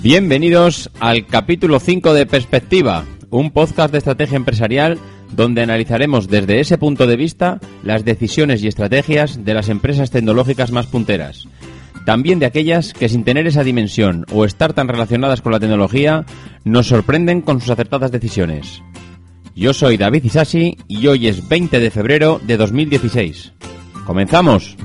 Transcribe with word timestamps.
Bienvenidos 0.00 0.90
al 1.00 1.26
capítulo 1.26 1.80
5 1.80 2.14
de 2.14 2.24
Perspectiva, 2.24 3.04
un 3.30 3.50
podcast 3.50 3.90
de 3.90 3.98
estrategia 3.98 4.36
empresarial 4.36 4.96
donde 5.32 5.62
analizaremos 5.62 6.28
desde 6.28 6.60
ese 6.60 6.78
punto 6.78 7.08
de 7.08 7.16
vista 7.16 7.58
las 7.82 8.04
decisiones 8.04 8.62
y 8.62 8.68
estrategias 8.68 9.44
de 9.44 9.54
las 9.54 9.68
empresas 9.68 10.12
tecnológicas 10.12 10.70
más 10.70 10.86
punteras. 10.86 11.48
También 12.06 12.38
de 12.38 12.46
aquellas 12.46 12.92
que 12.92 13.08
sin 13.08 13.24
tener 13.24 13.48
esa 13.48 13.64
dimensión 13.64 14.24
o 14.32 14.44
estar 14.44 14.72
tan 14.72 14.86
relacionadas 14.86 15.42
con 15.42 15.50
la 15.50 15.58
tecnología 15.58 16.24
nos 16.62 16.86
sorprenden 16.86 17.40
con 17.40 17.60
sus 17.60 17.70
acertadas 17.70 18.12
decisiones. 18.12 18.80
Yo 19.56 19.74
soy 19.74 19.96
David 19.96 20.22
Isasi 20.22 20.78
y 20.86 21.08
hoy 21.08 21.26
es 21.26 21.48
20 21.48 21.80
de 21.80 21.90
febrero 21.90 22.40
de 22.46 22.56
2016. 22.56 23.52
¡Comenzamos! 24.06 24.76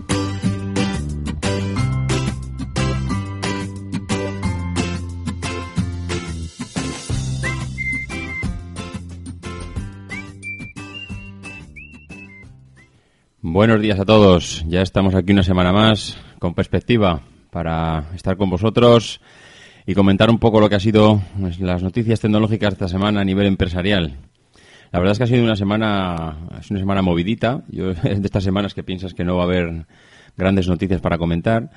Buenos 13.53 13.79
días 13.83 13.99
a 13.99 14.05
todos. 14.05 14.65
Ya 14.67 14.81
estamos 14.81 15.13
aquí 15.13 15.31
una 15.31 15.43
semana 15.43 15.71
más 15.71 16.17
con 16.39 16.55
perspectiva 16.55 17.21
para 17.51 18.09
estar 18.15 18.35
con 18.35 18.49
vosotros 18.49 19.21
y 19.85 19.93
comentar 19.93 20.31
un 20.31 20.39
poco 20.39 20.59
lo 20.59 20.69
que 20.69 20.75
ha 20.75 20.79
sido 20.79 21.21
pues, 21.39 21.59
las 21.59 21.83
noticias 21.83 22.19
tecnológicas 22.19 22.73
esta 22.73 22.87
semana 22.87 23.21
a 23.21 23.23
nivel 23.23 23.45
empresarial. 23.45 24.17
La 24.91 24.97
verdad 24.97 25.11
es 25.11 25.17
que 25.19 25.25
ha 25.25 25.27
sido 25.27 25.43
una 25.43 25.55
semana, 25.55 26.35
es 26.59 26.71
una 26.71 26.79
semana 26.79 27.03
movidita. 27.03 27.63
Yo 27.67 27.91
es 28.03 28.03
de 28.03 28.25
estas 28.25 28.43
semanas 28.43 28.73
que 28.73 28.81
piensas 28.81 29.13
que 29.13 29.23
no 29.23 29.35
va 29.35 29.43
a 29.43 29.45
haber 29.45 29.85
grandes 30.35 30.67
noticias 30.67 30.99
para 30.99 31.19
comentar. 31.19 31.69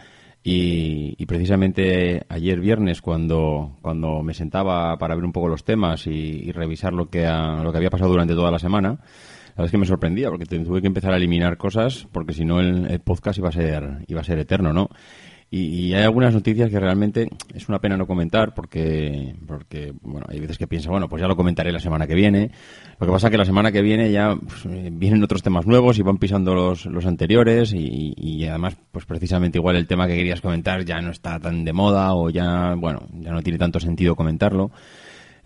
Y, 0.43 1.27
precisamente 1.27 2.25
ayer 2.31 2.59
viernes, 2.59 3.03
cuando, 3.03 3.77
cuando 3.83 4.23
me 4.23 4.33
sentaba 4.33 4.97
para 4.97 5.15
ver 5.15 5.25
un 5.27 5.33
poco 5.33 5.49
los 5.49 5.65
temas 5.65 6.07
y, 6.07 6.11
y 6.11 6.53
revisar 6.53 6.95
lo 6.95 7.11
que, 7.11 7.27
ha, 7.27 7.63
lo 7.63 7.71
que 7.71 7.77
había 7.77 7.91
pasado 7.91 8.13
durante 8.13 8.35
toda 8.35 8.51
la 8.51 8.61
semana, 8.61 8.99
la 9.57 9.63
verdad 9.63 9.69
es 9.69 9.71
que 9.71 9.79
me 9.79 9.87
sorprendía 9.87 10.29
porque 10.29 10.45
tuve 10.45 10.83
que 10.83 10.87
empezar 10.87 11.15
a 11.15 11.17
eliminar 11.17 11.57
cosas 11.57 12.07
porque 12.13 12.35
si 12.35 12.45
no 12.45 12.61
el, 12.61 13.01
podcast 13.01 13.39
iba 13.39 13.49
a 13.49 13.53
ser 13.53 14.05
iba 14.07 14.21
a 14.21 14.25
ser 14.25 14.39
eterno, 14.39 14.75
¿no? 14.75 14.91
Y, 15.49 15.95
hay 15.95 16.03
algunas 16.03 16.35
noticias 16.35 16.69
que 16.71 16.79
realmente 16.79 17.31
es 17.55 17.69
una 17.69 17.79
pena 17.79 17.97
no 17.97 18.07
comentar 18.07 18.53
porque 18.53 19.35
porque 19.47 19.95
bueno 20.03 20.27
hay 20.29 20.41
veces 20.41 20.59
que 20.59 20.67
pienso 20.67 20.91
bueno 20.91 21.09
pues 21.09 21.23
ya 21.23 21.29
lo 21.29 21.37
comentaré 21.37 21.73
la 21.73 21.79
semana 21.79 22.07
que 22.07 22.15
viene. 22.15 22.51
Lo 23.01 23.07
que 23.07 23.13
pasa 23.13 23.29
es 23.29 23.31
que 23.31 23.39
la 23.39 23.47
semana 23.47 23.73
que 23.73 23.81
viene 23.81 24.13
ya 24.13 24.37
pues, 24.37 24.67
vienen 24.93 25.23
otros 25.23 25.43
temas 25.43 25.67
nuevos 25.67 25.99
y 25.99 26.03
van 26.03 26.19
pisando 26.19 26.55
los, 26.55 26.85
los 26.85 27.07
anteriores 27.07 27.73
y, 27.73 28.13
y, 28.15 28.45
además 28.45 28.77
pues 28.93 29.07
precisamente 29.07 29.57
igual 29.57 29.77
el 29.77 29.87
tema 29.87 30.07
que 30.07 30.17
querías 30.17 30.43
comentar 30.43 30.85
ya 30.85 31.01
no 31.01 31.13
está 31.13 31.41
tan 31.41 31.65
de 31.65 31.73
moda 31.73 32.15
o 32.15 32.29
ya 32.29 32.75
bueno 32.77 33.07
ya 33.15 33.31
no 33.31 33.41
tiene 33.41 33.59
tanto 33.59 33.81
sentido 33.81 34.17
comentarlo. 34.17 34.71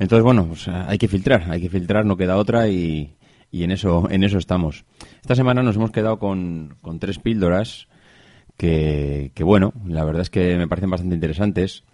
Entonces 0.01 0.25
bueno 0.25 0.47
pues 0.49 0.67
hay 0.67 0.99
que 0.99 1.07
filtrar 1.07 1.49
hay 1.49 1.61
que 1.61 1.69
filtrar 1.69 2.05
no 2.05 2.17
queda 2.17 2.37
otra 2.37 2.67
y 2.67 3.20
y 3.51 3.65
en 3.65 3.71
eso, 3.71 4.09
en 4.11 4.25
eso 4.25 4.39
estamos. 4.39 4.85
Esta 5.21 5.35
semana 5.35 5.63
nos 5.63 5.77
hemos 5.77 5.91
quedado 5.91 6.19
con, 6.19 6.77
con 6.81 6.99
tres 6.99 7.19
píldoras 7.19 7.89
que, 8.57 9.33
que, 9.35 9.45
bueno, 9.45 9.73
la 9.87 10.05
verdad 10.05 10.23
es 10.23 10.31
que 10.31 10.57
me 10.57 10.69
parecen 10.69 10.91
bastante 10.91 11.15
interesantes. 11.15 11.85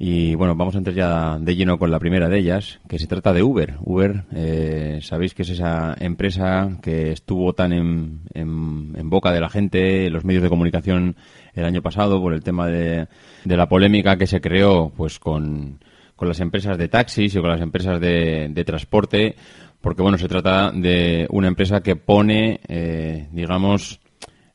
Y 0.00 0.36
bueno, 0.36 0.54
vamos 0.54 0.76
a 0.76 0.78
entrar 0.78 0.94
ya 0.94 1.38
de 1.40 1.56
lleno 1.56 1.76
con 1.76 1.90
la 1.90 1.98
primera 1.98 2.28
de 2.28 2.38
ellas, 2.38 2.78
que 2.88 3.00
se 3.00 3.08
trata 3.08 3.32
de 3.32 3.42
Uber. 3.42 3.74
Uber, 3.80 4.24
eh, 4.32 5.00
sabéis 5.02 5.34
que 5.34 5.42
es 5.42 5.50
esa 5.50 5.96
empresa 5.98 6.78
que 6.80 7.10
estuvo 7.10 7.52
tan 7.52 7.72
en, 7.72 9.10
boca 9.10 9.32
de 9.32 9.40
la 9.40 9.48
gente, 9.48 10.06
en 10.06 10.12
los 10.12 10.24
medios 10.24 10.44
de 10.44 10.48
comunicación 10.48 11.16
el 11.52 11.64
año 11.64 11.82
pasado 11.82 12.20
por 12.20 12.32
el 12.32 12.44
tema 12.44 12.68
de, 12.68 13.08
de 13.44 13.56
la 13.56 13.68
polémica 13.68 14.16
que 14.16 14.28
se 14.28 14.40
creó 14.40 14.92
pues 14.96 15.18
con, 15.18 15.80
con 16.14 16.28
las 16.28 16.38
empresas 16.38 16.78
de 16.78 16.88
taxis 16.88 17.34
y 17.34 17.40
con 17.40 17.50
las 17.50 17.60
empresas 17.60 18.00
de, 18.00 18.48
de 18.50 18.64
transporte 18.64 19.34
porque 19.80 20.02
bueno, 20.02 20.18
se 20.18 20.28
trata 20.28 20.70
de 20.72 21.26
una 21.30 21.48
empresa 21.48 21.82
que 21.82 21.96
pone, 21.96 22.60
eh, 22.68 23.28
digamos, 23.32 24.00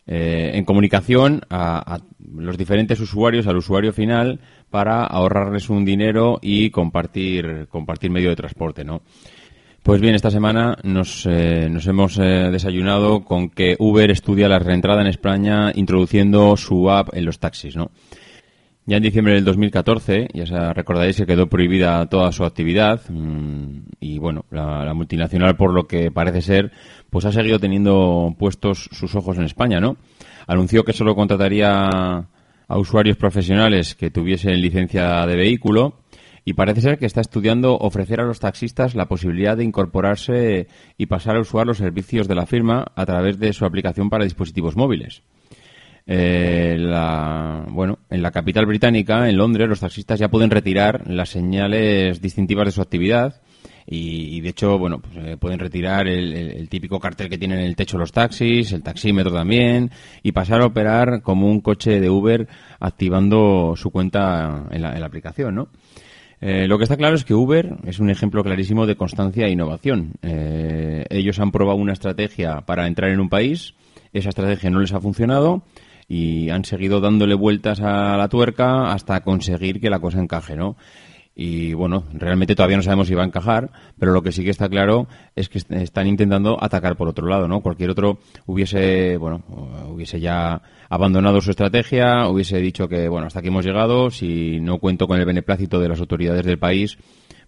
eh, 0.06 0.52
en 0.54 0.66
comunicación 0.66 1.42
a, 1.50 1.96
a, 1.96 2.00
los 2.36 2.58
diferentes 2.58 3.00
usuarios, 3.00 3.48
al 3.48 3.58
usuario 3.58 3.94
final, 3.94 4.40
para 4.70 5.06
ahorrarles 5.06 5.70
un 5.70 5.86
dinero 5.86 6.40
y 6.42 6.70
compartir, 6.72 7.68
compartir 7.70 8.12
medio 8.12 8.30
de 8.30 8.36
transporte, 8.36 8.84
¿no? 8.84 9.02
Pues 9.84 10.00
bien, 10.00 10.16
esta 10.16 10.32
semana 10.32 10.78
nos, 10.84 11.26
eh, 11.30 11.68
nos 11.70 11.86
hemos 11.88 12.18
eh, 12.18 12.50
desayunado 12.50 13.26
con 13.26 13.50
que 13.50 13.76
Uber 13.80 14.10
estudia 14.12 14.48
la 14.48 14.58
reentrada 14.58 15.02
en 15.02 15.08
España 15.08 15.74
introduciendo 15.76 16.56
su 16.56 16.90
app 16.90 17.10
en 17.14 17.26
los 17.26 17.40
taxis, 17.40 17.76
¿no? 17.76 17.92
Ya 18.86 18.98
en 18.98 19.04
diciembre 19.04 19.34
del 19.34 19.46
2014, 19.46 20.28
ya 20.34 20.74
recordaréis 20.74 21.16
que 21.16 21.26
quedó 21.26 21.48
prohibida 21.48 22.06
toda 22.08 22.34
su 22.34 22.44
actividad 22.44 23.02
mmm, 23.10 23.80
y 24.02 24.20
bueno, 24.20 24.46
la, 24.52 24.84
la, 24.84 24.94
multinacional 24.94 25.56
por 25.56 25.74
lo 25.74 25.88
que 25.88 26.12
parece 26.12 26.42
ser, 26.42 26.72
pues 27.10 27.24
ha 27.24 27.32
seguido 27.32 27.60
teniendo 27.60 28.36
puestos 28.38 28.90
sus 28.92 29.16
ojos 29.16 29.38
en 29.38 29.46
España, 29.46 29.80
¿no? 29.80 29.96
Anunció 30.48 30.84
que 30.84 30.92
solo 30.92 31.16
contrataría 31.16 32.28
a 32.68 32.78
usuarios 32.78 33.16
profesionales 33.16 33.96
que 33.96 34.12
tuviesen 34.12 34.60
licencia 34.62 35.26
de 35.26 35.36
vehículo 35.36 36.00
y 36.46 36.54
parece 36.54 36.82
ser 36.82 36.98
que 36.98 37.06
está 37.06 37.22
estudiando 37.22 37.78
ofrecer 37.78 38.20
a 38.20 38.26
los 38.26 38.40
taxistas 38.40 38.96
la 38.96 39.08
posibilidad 39.08 39.56
de 39.56 39.64
incorporarse 39.64 40.68
y 40.98 41.06
pasar 41.06 41.38
a 41.38 41.42
usar 41.42 41.66
los 41.66 41.78
servicios 41.78 42.28
de 42.28 42.36
la 42.36 42.46
firma 42.46 42.86
a 42.96 43.06
través 43.06 43.40
de 43.40 43.54
su 43.54 43.66
aplicación 43.66 44.10
para 44.10 44.26
dispositivos 44.26 44.76
móviles. 44.76 45.24
Eh, 46.06 46.76
la, 46.78 47.66
bueno, 47.70 48.00
en 48.10 48.22
la 48.22 48.32
capital 48.32 48.66
británica, 48.66 49.30
en 49.30 49.38
Londres, 49.38 49.70
los 49.70 49.80
taxistas 49.80 50.20
ya 50.20 50.30
pueden 50.30 50.50
retirar 50.50 51.10
las 51.10 51.30
señales 51.30 52.22
distintivas 52.22 52.66
de 52.66 52.72
su 52.72 52.82
actividad 52.82 53.42
y, 53.86 54.42
de 54.42 54.50
hecho, 54.50 54.78
bueno, 54.78 55.00
pues, 55.00 55.16
eh, 55.18 55.38
pueden 55.38 55.60
retirar 55.60 56.08
el, 56.08 56.68
típico 56.70 57.00
cartel 57.00 57.30
que 57.30 57.38
tienen 57.38 57.60
en 57.60 57.66
el 57.66 57.76
techo 57.76 57.98
los 57.98 58.12
taxis, 58.12 58.72
el 58.72 58.84
taxímetro 58.84 59.32
también 59.32 59.92
y 60.24 60.32
pasar 60.32 60.62
a 60.62 60.66
operar 60.66 61.22
como 61.22 61.48
un 61.48 61.62
coche 61.62 62.00
de 62.00 62.10
Uber 62.10 62.48
activando 62.80 63.74
su 63.76 63.92
cuenta 63.92 64.68
en 64.72 64.82
la, 64.82 64.94
en 64.94 65.00
la 65.00 65.06
aplicación, 65.06 65.56
¿no? 65.56 65.70
Eh, 66.46 66.68
lo 66.68 66.78
que 66.78 66.84
está 66.84 66.98
claro 66.98 67.16
es 67.16 67.24
que 67.24 67.34
Uber 67.34 67.78
es 67.86 68.00
un 68.00 68.10
ejemplo 68.10 68.44
clarísimo 68.44 68.86
de 68.86 68.98
constancia 68.98 69.46
e 69.46 69.52
innovación. 69.52 70.12
Eh, 70.22 71.06
ellos 71.10 71.40
han 71.40 71.52
probado 71.52 71.78
una 71.78 71.94
estrategia 71.94 72.60
para 72.66 72.86
entrar 72.86 73.12
en 73.12 73.22
un 73.22 73.30
país, 73.30 73.76
esa 74.12 74.28
estrategia 74.28 74.70
no 74.70 74.82
les 74.82 74.92
ha 74.92 75.00
funcionado 75.00 75.64
y 76.08 76.50
han 76.50 76.66
seguido 76.66 77.00
dándole 77.00 77.36
vueltas 77.36 77.80
a 77.82 78.18
la 78.18 78.28
tuerca 78.28 78.92
hasta 78.92 79.22
conseguir 79.22 79.80
que 79.80 79.90
la 79.90 80.00
cosa 80.00 80.20
encaje, 80.20 80.56
¿no? 80.56 80.76
Y 81.36 81.74
bueno, 81.74 82.04
realmente 82.14 82.56
todavía 82.56 82.78
no 82.78 82.84
sabemos 82.84 83.08
si 83.08 83.16
va 83.16 83.24
a 83.24 83.26
encajar, 83.26 83.72
pero 83.98 84.12
lo 84.12 84.22
que 84.22 84.32
sí 84.32 84.44
que 84.44 84.52
está 84.52 84.70
claro 84.70 85.08
es 85.36 85.50
que 85.50 85.58
están 85.58 86.06
intentando 86.06 86.64
atacar 86.64 86.96
por 86.96 87.08
otro 87.08 87.26
lado, 87.28 87.48
¿no? 87.48 87.62
Cualquier 87.62 87.90
otro 87.90 88.20
hubiese, 88.46 89.18
bueno, 89.18 89.44
hubiese 89.90 90.20
ya 90.20 90.62
abandonado 90.90 91.42
su 91.42 91.50
estrategia, 91.50 92.28
hubiese 92.28 92.60
dicho 92.60 92.88
que, 92.88 93.10
bueno, 93.10 93.26
hasta 93.26 93.40
aquí 93.40 93.48
hemos 93.48 93.66
llegado, 93.66 94.12
si 94.12 94.60
no 94.60 94.78
cuento 94.78 95.08
con 95.08 95.20
el 95.20 95.26
beneplácito 95.26 95.80
de 95.80 95.90
las 95.90 96.00
autoridades 96.00 96.46
del 96.46 96.60
país, 96.60 97.00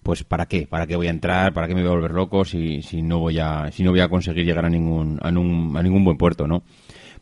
pues 0.02 0.24
¿para 0.24 0.48
qué? 0.48 0.66
¿Para 0.66 0.88
qué 0.88 0.96
voy 0.96 1.08
a 1.08 1.12
entrar? 1.12 1.54
¿Para 1.54 1.68
qué 1.68 1.76
me 1.76 1.82
voy 1.82 1.92
a 1.92 1.96
volver 1.96 2.12
loco 2.12 2.44
si, 2.44 2.82
si 2.82 3.04
no 3.04 3.20
voy 3.20 3.40
a 3.40 3.72
si 3.72 3.84
no 3.84 3.92
voy 3.92 4.02
a 4.02 4.08
conseguir 4.08 4.46
llegar 4.46 4.66
a 4.66 4.70
ningún 4.70 5.20
a, 5.22 5.30
a 5.30 5.32
ningún 5.32 6.04
buen 6.04 6.18
puerto, 6.18 6.48
¿no? 6.48 6.64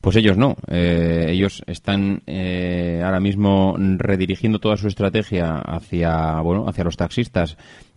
Pues 0.04 0.18
ellos 0.18 0.38
no. 0.38 0.58
Eh, 0.68 1.28
ellos 1.30 1.64
están 1.66 2.24
eh, 2.28 3.02
ahora 3.06 3.22
mismo 3.22 3.78
redirigiendo 3.80 4.60
toda 4.60 4.76
su 4.76 4.90
estrategia 4.90 5.60
hacia 5.60 6.42
bueno 6.42 6.68
hacia 6.68 6.84
los 6.84 6.98
taxistas 6.98 7.56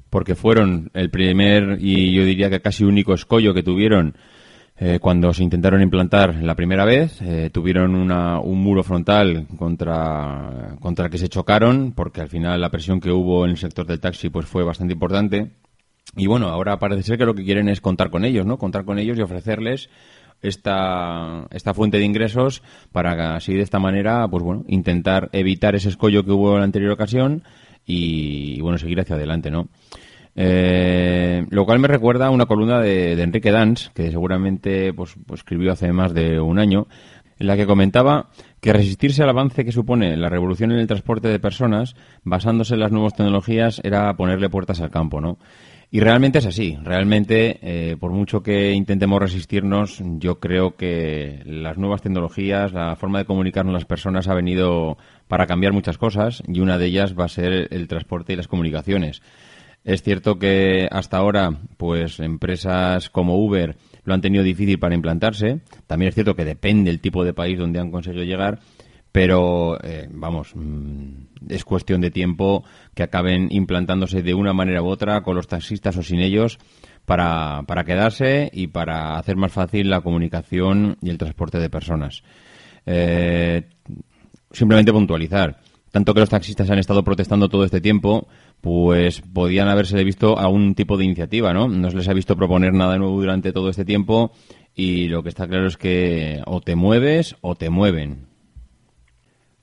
porque 0.08 0.36
fueron 0.36 0.88
el 0.94 1.10
primer 1.10 1.78
y 1.80 2.14
yo 2.14 2.24
diría 2.24 2.48
que 2.48 2.60
casi 2.60 2.84
único 2.84 3.12
escollo 3.12 3.52
que 3.52 3.64
tuvieron 3.64 4.14
eh, 4.78 5.00
cuando 5.00 5.34
se 5.34 5.42
intentaron 5.42 5.82
implantar 5.82 6.36
la 6.36 6.54
primera 6.54 6.84
vez, 6.84 7.20
eh, 7.22 7.50
tuvieron 7.52 7.96
una, 7.96 8.38
un 8.38 8.62
muro 8.62 8.84
frontal 8.84 9.48
contra, 9.58 10.76
contra 10.78 11.06
el 11.06 11.10
que 11.10 11.18
se 11.18 11.28
chocaron, 11.28 11.90
porque 11.90 12.20
al 12.20 12.28
final 12.28 12.60
la 12.60 12.70
presión 12.70 13.00
que 13.00 13.10
hubo 13.10 13.44
en 13.46 13.50
el 13.50 13.56
sector 13.56 13.84
del 13.84 13.98
taxi 13.98 14.28
pues 14.28 14.46
fue 14.46 14.62
bastante 14.62 14.92
importante. 14.92 15.50
Y 16.14 16.28
bueno, 16.28 16.46
ahora 16.50 16.78
parece 16.78 17.02
ser 17.02 17.18
que 17.18 17.26
lo 17.26 17.34
que 17.34 17.44
quieren 17.44 17.68
es 17.68 17.80
contar 17.80 18.10
con 18.10 18.24
ellos, 18.24 18.46
¿no? 18.46 18.58
Contar 18.58 18.84
con 18.84 19.00
ellos 19.00 19.18
y 19.18 19.22
ofrecerles 19.22 19.90
esta, 20.42 21.46
esta 21.50 21.74
fuente 21.74 21.98
de 21.98 22.04
ingresos 22.04 22.62
para 22.92 23.36
así 23.36 23.54
de 23.54 23.62
esta 23.62 23.78
manera, 23.78 24.26
pues 24.28 24.42
bueno, 24.42 24.64
intentar 24.68 25.28
evitar 25.32 25.74
ese 25.74 25.88
escollo 25.88 26.24
que 26.24 26.32
hubo 26.32 26.52
en 26.52 26.58
la 26.58 26.64
anterior 26.64 26.92
ocasión 26.92 27.42
y, 27.86 28.60
bueno, 28.60 28.78
seguir 28.78 29.00
hacia 29.00 29.16
adelante, 29.16 29.50
¿no? 29.50 29.68
Eh, 30.34 31.46
lo 31.48 31.64
cual 31.64 31.78
me 31.78 31.88
recuerda 31.88 32.26
a 32.26 32.30
una 32.30 32.46
columna 32.46 32.80
de, 32.80 33.20
Enrique 33.22 33.50
Dans, 33.50 33.90
que 33.94 34.10
seguramente 34.10 34.92
pues, 34.92 35.14
pues, 35.26 35.40
escribió 35.40 35.72
hace 35.72 35.92
más 35.92 36.12
de 36.12 36.40
un 36.40 36.58
año, 36.58 36.88
en 37.38 37.46
la 37.46 37.56
que 37.56 37.66
comentaba 37.66 38.28
que 38.60 38.72
resistirse 38.72 39.22
al 39.22 39.30
avance 39.30 39.64
que 39.64 39.72
supone 39.72 40.16
la 40.16 40.28
revolución 40.28 40.72
en 40.72 40.78
el 40.78 40.86
transporte 40.86 41.28
de 41.28 41.38
personas, 41.38 41.94
basándose 42.22 42.74
en 42.74 42.80
las 42.80 42.92
nuevas 42.92 43.14
tecnologías, 43.14 43.80
era 43.84 44.14
ponerle 44.14 44.50
puertas 44.50 44.80
al 44.80 44.90
campo, 44.90 45.20
¿no? 45.20 45.38
Y 45.90 46.00
realmente 46.00 46.38
es 46.38 46.46
así. 46.46 46.76
Realmente, 46.82 47.58
eh, 47.62 47.96
por 47.96 48.10
mucho 48.10 48.42
que 48.42 48.72
intentemos 48.72 49.20
resistirnos, 49.20 50.02
yo 50.18 50.40
creo 50.40 50.76
que 50.76 51.42
las 51.44 51.78
nuevas 51.78 52.02
tecnologías, 52.02 52.72
la 52.72 52.96
forma 52.96 53.20
de 53.20 53.24
comunicarnos 53.24 53.72
las 53.72 53.84
personas 53.84 54.28
ha 54.28 54.34
venido 54.34 54.98
para 55.28 55.46
cambiar 55.46 55.72
muchas 55.72 55.96
cosas 55.96 56.42
y 56.46 56.60
una 56.60 56.76
de 56.78 56.86
ellas 56.86 57.14
va 57.18 57.26
a 57.26 57.28
ser 57.28 57.68
el 57.70 57.88
transporte 57.88 58.32
y 58.32 58.36
las 58.36 58.48
comunicaciones. 58.48 59.22
Es 59.84 60.02
cierto 60.02 60.40
que 60.40 60.88
hasta 60.90 61.16
ahora, 61.16 61.50
pues 61.76 62.18
empresas 62.18 63.08
como 63.08 63.38
Uber 63.38 63.76
lo 64.02 64.14
han 64.14 64.20
tenido 64.20 64.42
difícil 64.42 64.80
para 64.80 64.96
implantarse. 64.96 65.60
También 65.86 66.08
es 66.08 66.14
cierto 66.16 66.34
que 66.34 66.44
depende 66.44 66.90
del 66.90 67.00
tipo 67.00 67.24
de 67.24 67.32
país 67.32 67.56
donde 67.56 67.78
han 67.78 67.92
conseguido 67.92 68.24
llegar, 68.24 68.58
pero 69.16 69.82
eh, 69.82 70.10
vamos, 70.12 70.52
mm, 70.54 71.48
es 71.48 71.64
cuestión 71.64 72.02
de 72.02 72.10
tiempo 72.10 72.64
que 72.94 73.02
acaben 73.02 73.48
implantándose 73.50 74.20
de 74.20 74.34
una 74.34 74.52
manera 74.52 74.82
u 74.82 74.88
otra 74.88 75.22
con 75.22 75.36
los 75.36 75.46
taxistas 75.46 75.96
o 75.96 76.02
sin 76.02 76.20
ellos 76.20 76.58
para, 77.06 77.62
para 77.66 77.84
quedarse 77.84 78.50
y 78.52 78.66
para 78.66 79.16
hacer 79.16 79.36
más 79.36 79.52
fácil 79.52 79.88
la 79.88 80.02
comunicación 80.02 80.98
y 81.00 81.08
el 81.08 81.16
transporte 81.16 81.58
de 81.58 81.70
personas. 81.70 82.24
Eh, 82.84 83.62
simplemente 84.50 84.92
puntualizar 84.92 85.60
tanto 85.92 86.12
que 86.12 86.20
los 86.20 86.28
taxistas 86.28 86.68
han 86.68 86.78
estado 86.78 87.02
protestando 87.02 87.48
todo 87.48 87.64
este 87.64 87.80
tiempo, 87.80 88.28
pues 88.60 89.22
podían 89.22 89.68
haberse 89.68 90.04
visto 90.04 90.38
algún 90.38 90.74
tipo 90.74 90.98
de 90.98 91.06
iniciativa, 91.06 91.54
¿no? 91.54 91.68
No 91.68 91.90
se 91.90 91.96
les 91.96 92.08
ha 92.08 92.12
visto 92.12 92.36
proponer 92.36 92.74
nada 92.74 92.98
nuevo 92.98 93.18
durante 93.18 93.50
todo 93.54 93.70
este 93.70 93.86
tiempo 93.86 94.32
y 94.74 95.08
lo 95.08 95.22
que 95.22 95.30
está 95.30 95.48
claro 95.48 95.68
es 95.68 95.78
que 95.78 96.42
o 96.44 96.60
te 96.60 96.76
mueves 96.76 97.36
o 97.40 97.54
te 97.54 97.70
mueven. 97.70 98.35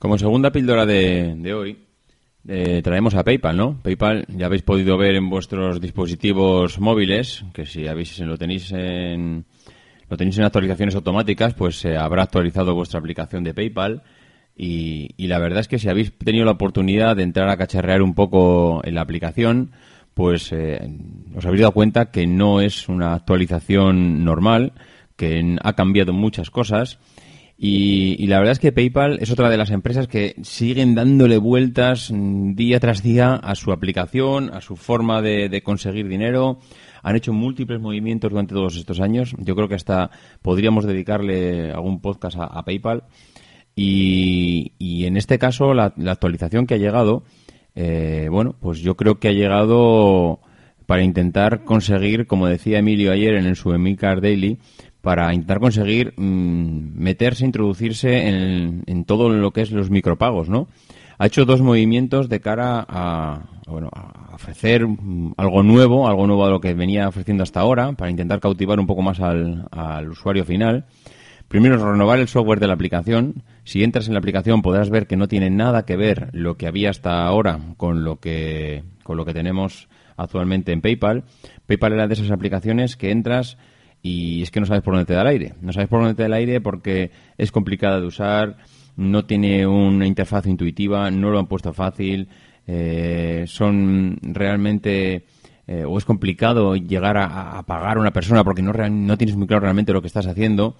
Como 0.03 0.17
segunda 0.17 0.51
píldora 0.51 0.85
de, 0.85 1.53
hoy, 1.53 1.77
eh, 2.45 2.81
traemos 2.83 3.15
a 3.15 3.23
PayPal, 3.23 3.55
¿no? 3.55 3.81
PayPal 3.81 4.25
ya 4.27 4.47
habéis 4.47 4.61
podido 4.61 4.97
ver 4.97 5.15
en 5.15 5.29
vuestros 5.29 5.79
dispositivos 5.79 6.77
móviles, 6.77 7.45
que 7.53 7.65
si 7.65 7.87
habéis, 7.87 8.19
lo 8.19 8.37
tenéis 8.37 8.73
en 8.73 9.45
lo 10.09 10.17
tenéis 10.17 10.39
en 10.39 10.43
actualizaciones 10.43 10.95
automáticas, 10.95 11.53
pues 11.53 11.77
se 11.77 11.95
habrá 11.95 12.23
actualizado 12.23 12.75
vuestra 12.75 12.99
aplicación 12.99 13.45
de 13.45 13.53
PayPal 13.53 14.03
y, 14.57 15.15
la 15.25 15.39
verdad 15.39 15.61
es 15.61 15.69
que 15.69 15.79
si 15.79 15.87
habéis 15.87 16.11
tenido 16.17 16.43
la 16.43 16.51
oportunidad 16.51 17.15
de 17.15 17.23
entrar 17.23 17.47
a 17.47 17.55
cacharrear 17.55 18.01
un 18.01 18.13
poco 18.13 18.81
en 18.83 18.95
la 18.95 19.01
aplicación, 19.03 19.71
pues 20.13 20.51
eh, 20.51 20.85
os 21.33 21.45
habéis 21.45 21.61
dado 21.61 21.71
cuenta 21.71 22.11
que 22.11 22.27
no 22.27 22.59
es 22.59 22.89
una 22.89 23.13
actualización 23.13 24.25
normal, 24.25 24.73
que 25.15 25.55
ha 25.63 25.73
cambiado 25.73 26.11
muchas 26.11 26.49
cosas. 26.49 26.99
Y, 27.65 28.27
la 28.27 28.39
verdad 28.39 28.51
es 28.51 28.59
que 28.59 28.73
PayPal 28.73 29.19
es 29.21 29.31
otra 29.31 29.49
de 29.49 29.55
las 29.55 29.71
empresas 29.71 30.09
que 30.09 30.35
siguen 30.41 30.95
dándole 30.95 31.37
vueltas 31.37 32.11
día 32.13 32.77
tras 32.81 33.01
día 33.01 33.35
a 33.35 33.55
su 33.55 33.71
aplicación, 33.71 34.53
a 34.53 34.59
su 34.59 34.75
forma 34.75 35.21
de, 35.21 35.61
conseguir 35.63 36.09
dinero. 36.09 36.59
Han 37.03 37.15
hecho 37.15 37.31
múltiples 37.31 37.79
movimientos 37.79 38.31
durante 38.31 38.53
todos 38.53 38.75
estos 38.75 38.99
años. 38.99 39.33
Yo 39.37 39.55
creo 39.55 39.69
que 39.69 39.75
hasta 39.75 40.11
podríamos 40.41 40.85
dedicarle 40.85 41.71
algún 41.71 42.01
podcast 42.01 42.35
a 42.37 42.65
PayPal. 42.65 43.03
Y, 43.77 44.73
y 44.77 45.05
en 45.05 45.15
este 45.15 45.39
caso, 45.39 45.73
la, 45.73 45.93
actualización 46.07 46.67
que 46.67 46.73
ha 46.73 46.77
llegado, 46.77 47.23
eh, 47.75 48.27
bueno, 48.29 48.57
pues 48.59 48.79
yo 48.79 48.97
creo 48.97 49.19
que 49.19 49.29
ha 49.29 49.33
llegado 49.33 50.41
para 50.85 51.03
intentar 51.03 51.63
conseguir, 51.63 52.27
como 52.27 52.47
decía 52.47 52.79
Emilio 52.79 53.13
ayer 53.13 53.35
en 53.35 53.45
el 53.45 53.55
su 53.55 53.71
Emilcar 53.71 54.19
Daily, 54.19 54.59
para 55.03 55.33
intentar 55.33 55.59
conseguir 55.59 56.13
mm, 56.15 56.93
meterse, 56.95 57.43
introducirse 57.43 58.29
en, 58.29 58.83
en, 58.85 59.03
todo 59.03 59.27
lo 59.27 59.51
que 59.51 59.59
es 59.59 59.71
los 59.71 59.89
micropagos, 59.89 60.47
¿no? 60.47 60.69
Ha 61.17 61.25
hecho 61.25 61.43
dos 61.43 61.61
movimientos 61.61 62.29
de 62.29 62.39
cara 62.39 62.85
a, 62.87 63.41
bueno, 63.67 63.89
a 63.91 64.33
ofrecer 64.33 64.87
mm, 64.87 65.33
algo 65.35 65.61
nuevo, 65.61 66.07
algo 66.07 66.25
nuevo 66.25 66.45
a 66.45 66.49
lo 66.49 66.61
que 66.61 66.73
venía 66.73 67.09
ofreciendo 67.09 67.43
hasta 67.43 67.59
ahora, 67.59 67.91
para 67.91 68.11
intentar 68.11 68.39
cautivar 68.39 68.79
un 68.79 68.87
poco 68.87 69.01
más 69.01 69.19
al, 69.19 69.67
al 69.71 70.09
usuario 70.09 70.45
final. 70.45 70.85
Primero, 71.49 71.75
renovar 71.77 72.19
el 72.19 72.29
software 72.29 72.61
de 72.61 72.67
la 72.67 72.75
aplicación. 72.75 73.43
Si 73.65 73.83
entras 73.83 74.07
en 74.07 74.13
la 74.13 74.19
aplicación 74.19 74.61
podrás 74.61 74.89
ver 74.89 75.05
que 75.05 75.17
no 75.17 75.27
tiene 75.27 75.49
nada 75.49 75.83
que 75.83 75.97
ver 75.97 76.29
lo 76.31 76.55
que 76.55 76.65
había 76.65 76.89
hasta 76.89 77.25
ahora 77.25 77.59
con 77.75 78.05
lo 78.05 78.21
que, 78.21 78.85
con 79.03 79.17
lo 79.17 79.25
que 79.25 79.33
tenemos 79.33 79.89
actualmente 80.15 80.71
en 80.71 80.79
PayPal. 80.79 81.25
PayPal 81.65 81.91
era 81.91 82.07
de 82.07 82.13
esas 82.13 82.31
aplicaciones 82.31 82.95
que 82.95 83.11
entras 83.11 83.57
y 84.03 84.43
es 84.43 84.51
que 84.51 84.59
no 84.59 84.65
sabes 84.65 84.83
por 84.83 84.93
dónde 84.93 85.05
te 85.05 85.13
da 85.13 85.21
el 85.21 85.27
aire. 85.27 85.53
No 85.61 85.71
sabes 85.71 85.87
por 85.89 86.01
dónde 86.01 86.13
te 86.13 86.23
da 86.23 86.27
el 86.27 86.33
aire 86.33 86.61
porque 86.61 87.09
es 87.37 87.51
complicada 87.51 87.99
de 88.01 88.05
usar, 88.05 88.57
no 88.97 89.25
tiene 89.25 89.65
una 89.65 90.05
interfaz 90.05 90.45
intuitiva, 90.45 91.09
no 91.09 91.31
lo 91.31 91.39
han 91.39 91.47
puesto 91.47 91.73
fácil, 91.73 92.27
eh, 92.67 93.45
son 93.47 94.19
realmente... 94.21 95.25
Eh, 95.65 95.85
o 95.85 95.97
es 95.97 96.03
complicado 96.03 96.75
llegar 96.75 97.15
a, 97.17 97.63
pagar 97.65 97.95
a 97.95 98.01
una 98.01 98.11
persona 98.11 98.43
porque 98.43 98.61
no, 98.61 98.73
no 98.73 99.17
tienes 99.17 99.37
muy 99.37 99.47
claro 99.47 99.61
realmente 99.61 99.93
lo 99.93 100.01
que 100.01 100.07
estás 100.07 100.27
haciendo 100.27 100.75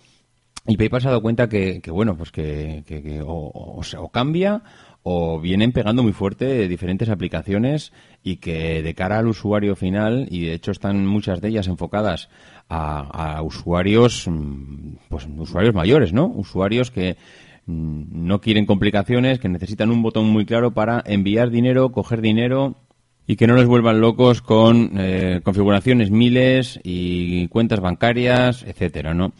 y 0.65 0.77
PayPal 0.77 1.01
se 1.01 1.07
ha 1.07 1.11
dado 1.11 1.21
cuenta 1.21 1.49
que, 1.49 1.81
bueno, 1.87 2.15
pues 2.15 2.31
que, 2.31 3.21
o, 3.25 3.81
o, 3.97 4.09
cambia 4.09 4.61
o 5.03 5.39
vienen 5.39 5.73
pegando 5.73 6.01
muy 6.01 6.13
fuerte 6.13 6.67
diferentes 6.67 7.09
aplicaciones 7.09 7.91
y 8.23 8.37
que 8.37 8.81
de 8.81 8.95
cara 8.95 9.19
al 9.19 9.27
usuario 9.27 9.75
final, 9.75 10.27
y 10.31 10.45
de 10.45 10.53
hecho 10.53 10.71
están 10.71 11.05
muchas 11.05 11.41
de 11.41 11.49
ellas 11.49 11.67
enfocadas 11.67 12.29
a, 12.69 13.41
usuarios, 13.43 14.27
mm, 14.27 14.95
pues 15.09 15.27
usuarios 15.37 15.75
mayores, 15.75 16.13
¿no? 16.13 16.27
Usuarios 16.27 16.89
que 16.89 17.17
mm, 17.65 18.25
no 18.25 18.39
quieren 18.39 18.65
complicaciones, 18.65 19.39
que 19.39 19.49
necesitan 19.49 19.91
un 19.91 20.01
botón 20.01 20.25
muy 20.25 20.45
claro 20.45 20.71
para 20.71 21.03
enviar 21.05 21.49
dinero, 21.49 21.91
coger 21.91 22.21
dinero 22.21 22.75
y 23.27 23.35
que 23.35 23.47
no 23.47 23.55
les 23.55 23.67
vuelvan 23.67 24.01
locos 24.01 24.41
con 24.41 24.91
eh, 24.97 25.41
configuraciones 25.43 26.11
miles 26.11 26.79
y 26.83 27.47
cuentas 27.49 27.81
bancarias, 27.81 28.63
etcétera, 28.63 29.13
¿no? 29.13 29.33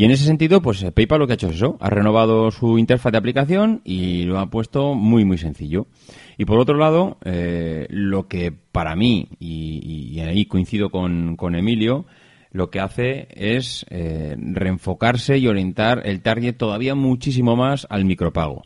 Y 0.00 0.06
en 0.06 0.12
ese 0.12 0.24
sentido, 0.24 0.62
pues 0.62 0.82
eh, 0.82 0.92
PayPal 0.92 1.18
lo 1.18 1.26
que 1.26 1.34
ha 1.34 1.34
hecho 1.34 1.48
es 1.48 1.56
eso, 1.56 1.76
ha 1.78 1.90
renovado 1.90 2.50
su 2.50 2.78
interfaz 2.78 3.12
de 3.12 3.18
aplicación 3.18 3.82
y 3.84 4.22
lo 4.22 4.38
ha 4.38 4.48
puesto 4.48 4.94
muy, 4.94 5.26
muy 5.26 5.36
sencillo. 5.36 5.88
Y 6.38 6.46
por 6.46 6.58
otro 6.58 6.78
lado, 6.78 7.18
eh, 7.22 7.86
lo 7.90 8.26
que 8.26 8.50
para 8.50 8.96
mí, 8.96 9.28
y, 9.38 10.18
ahí 10.20 10.46
coincido 10.46 10.88
con, 10.88 11.54
Emilio, 11.54 12.06
lo 12.50 12.70
que 12.70 12.80
hace 12.80 13.28
es 13.32 13.84
eh, 13.90 14.36
reenfocarse 14.38 15.36
y 15.36 15.46
orientar 15.48 16.00
el 16.06 16.22
target 16.22 16.56
todavía 16.56 16.94
muchísimo 16.94 17.54
más 17.54 17.86
al 17.90 18.06
micropago. 18.06 18.62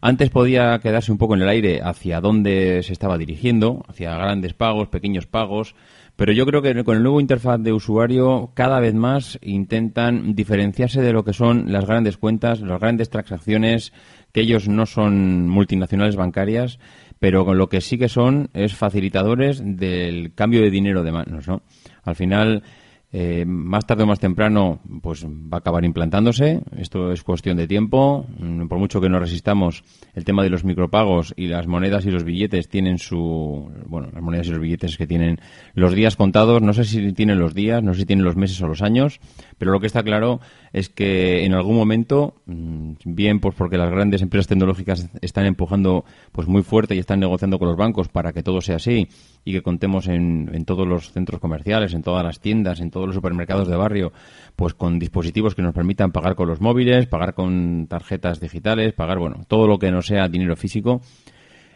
Antes 0.00 0.30
podía 0.30 0.78
quedarse 0.78 1.12
un 1.12 1.18
poco 1.18 1.34
en 1.34 1.42
el 1.42 1.50
aire 1.50 1.82
hacia 1.84 2.22
dónde 2.22 2.82
se 2.84 2.94
estaba 2.94 3.18
dirigiendo, 3.18 3.84
hacia 3.86 4.16
grandes 4.16 4.54
pagos, 4.54 4.88
pequeños 4.88 5.26
pagos, 5.26 5.74
pero 6.20 6.34
yo 6.34 6.44
creo 6.44 6.60
que 6.60 6.84
con 6.84 6.98
el 6.98 7.02
nuevo 7.02 7.18
interfaz 7.18 7.58
de 7.62 7.72
usuario 7.72 8.50
cada 8.52 8.78
vez 8.78 8.92
más 8.92 9.38
intentan 9.40 10.34
diferenciarse 10.34 11.00
de 11.00 11.14
lo 11.14 11.24
que 11.24 11.32
son 11.32 11.72
las 11.72 11.86
grandes 11.86 12.18
cuentas, 12.18 12.60
las 12.60 12.78
grandes 12.78 13.08
transacciones, 13.08 13.94
que 14.30 14.42
ellos 14.42 14.68
no 14.68 14.84
son 14.84 15.48
multinacionales 15.48 16.16
bancarias, 16.16 16.78
pero 17.18 17.46
con 17.46 17.56
lo 17.56 17.70
que 17.70 17.80
sí 17.80 17.96
que 17.96 18.10
son 18.10 18.50
es 18.52 18.74
facilitadores 18.74 19.62
del 19.64 20.34
cambio 20.34 20.60
de 20.60 20.70
dinero 20.70 21.04
de 21.04 21.12
manos, 21.12 21.48
¿no? 21.48 21.62
Al 22.02 22.16
final, 22.16 22.64
eh, 23.12 23.44
más 23.44 23.86
tarde 23.86 24.04
o 24.04 24.06
más 24.06 24.20
temprano, 24.20 24.78
pues 25.02 25.26
va 25.26 25.56
a 25.56 25.58
acabar 25.58 25.84
implantándose. 25.84 26.60
Esto 26.76 27.10
es 27.10 27.24
cuestión 27.24 27.56
de 27.56 27.66
tiempo. 27.66 28.24
Mm, 28.38 28.68
por 28.68 28.78
mucho 28.78 29.00
que 29.00 29.08
nos 29.08 29.20
resistamos, 29.20 29.82
el 30.14 30.24
tema 30.24 30.44
de 30.44 30.50
los 30.50 30.64
micropagos 30.64 31.34
y 31.36 31.48
las 31.48 31.66
monedas 31.66 32.06
y 32.06 32.12
los 32.12 32.22
billetes 32.22 32.68
tienen 32.68 32.98
su, 32.98 33.68
bueno, 33.86 34.10
las 34.12 34.22
monedas 34.22 34.46
y 34.46 34.50
los 34.50 34.60
billetes 34.60 34.96
que 34.96 35.08
tienen 35.08 35.40
los 35.74 35.92
días 35.92 36.14
contados. 36.14 36.62
No 36.62 36.72
sé 36.72 36.84
si 36.84 37.12
tienen 37.12 37.40
los 37.40 37.52
días, 37.52 37.82
no 37.82 37.94
sé 37.94 38.00
si 38.00 38.06
tienen 38.06 38.24
los 38.24 38.36
meses 38.36 38.62
o 38.62 38.68
los 38.68 38.80
años, 38.80 39.18
pero 39.58 39.72
lo 39.72 39.80
que 39.80 39.88
está 39.88 40.04
claro 40.04 40.40
es 40.72 40.88
que 40.88 41.44
en 41.44 41.54
algún 41.54 41.76
momento, 41.76 42.34
mm, 42.46 42.92
bien 43.04 43.40
pues 43.40 43.54
porque 43.54 43.76
las 43.76 43.90
grandes 43.90 44.22
empresas 44.22 44.46
tecnológicas 44.46 45.08
están 45.20 45.46
empujando 45.46 46.04
pues 46.32 46.48
muy 46.48 46.62
fuerte 46.62 46.94
y 46.94 46.98
están 46.98 47.20
negociando 47.20 47.58
con 47.58 47.68
los 47.68 47.76
bancos 47.76 48.08
para 48.08 48.32
que 48.32 48.42
todo 48.42 48.60
sea 48.60 48.76
así 48.76 49.08
y 49.44 49.52
que 49.52 49.62
contemos 49.62 50.06
en, 50.08 50.50
en 50.52 50.64
todos 50.64 50.86
los 50.86 51.12
centros 51.12 51.40
comerciales, 51.40 51.94
en 51.94 52.02
todas 52.02 52.24
las 52.24 52.40
tiendas, 52.40 52.80
en 52.80 52.90
todos 52.90 53.06
los 53.06 53.14
supermercados 53.14 53.68
de 53.68 53.76
barrio, 53.76 54.12
pues 54.56 54.74
con 54.74 54.98
dispositivos 54.98 55.54
que 55.54 55.62
nos 55.62 55.74
permitan 55.74 56.12
pagar 56.12 56.34
con 56.34 56.48
los 56.48 56.60
móviles, 56.60 57.06
pagar 57.06 57.34
con 57.34 57.86
tarjetas 57.88 58.40
digitales, 58.40 58.92
pagar, 58.92 59.18
bueno, 59.18 59.44
todo 59.48 59.66
lo 59.66 59.78
que 59.78 59.90
no 59.90 60.02
sea 60.02 60.28
dinero 60.28 60.56
físico. 60.56 61.00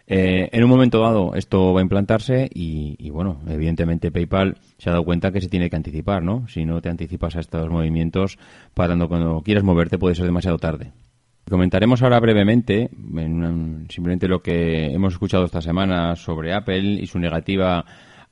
Eh, 0.07 0.51
en 0.53 0.63
un 0.63 0.69
momento 0.69 1.01
dado 1.01 1.35
esto 1.35 1.73
va 1.73 1.81
a 1.81 1.83
implantarse 1.83 2.51
y, 2.53 3.09
bueno, 3.11 3.41
evidentemente 3.49 4.11
PayPal 4.11 4.59
se 4.77 4.91
ha 4.91 4.93
dado 4.93 5.05
cuenta 5.05 5.33
que 5.33 5.41
se 5.41 5.49
tiene 5.49 5.71
que 5.71 5.77
anticipar, 5.77 6.23
¿no? 6.23 6.47
Si 6.49 6.65
no 6.65 6.83
te 6.83 6.91
anticipas 6.91 7.37
a 7.37 7.41
estos 7.41 7.71
movimientos, 7.71 8.39
para 8.75 8.97
cuando 9.07 9.41
quieras 9.43 9.65
moverte 9.65 9.99
puede 9.99 10.15
ser 10.15 10.27
demasiado 10.27 10.59
tarde. 10.59 10.93
Comentaremos 11.49 12.03
ahora 12.03 12.21
brevemente, 12.21 12.89
simplemente 13.89 14.29
lo 14.29 14.43
que 14.43 14.87
hemos 14.87 15.15
escuchado 15.15 15.45
esta 15.45 15.61
semana 15.61 16.17
sobre 16.17 16.55
Apple 16.55 17.01
y 17.03 17.07
su 17.07 17.19
negativa 17.19 17.85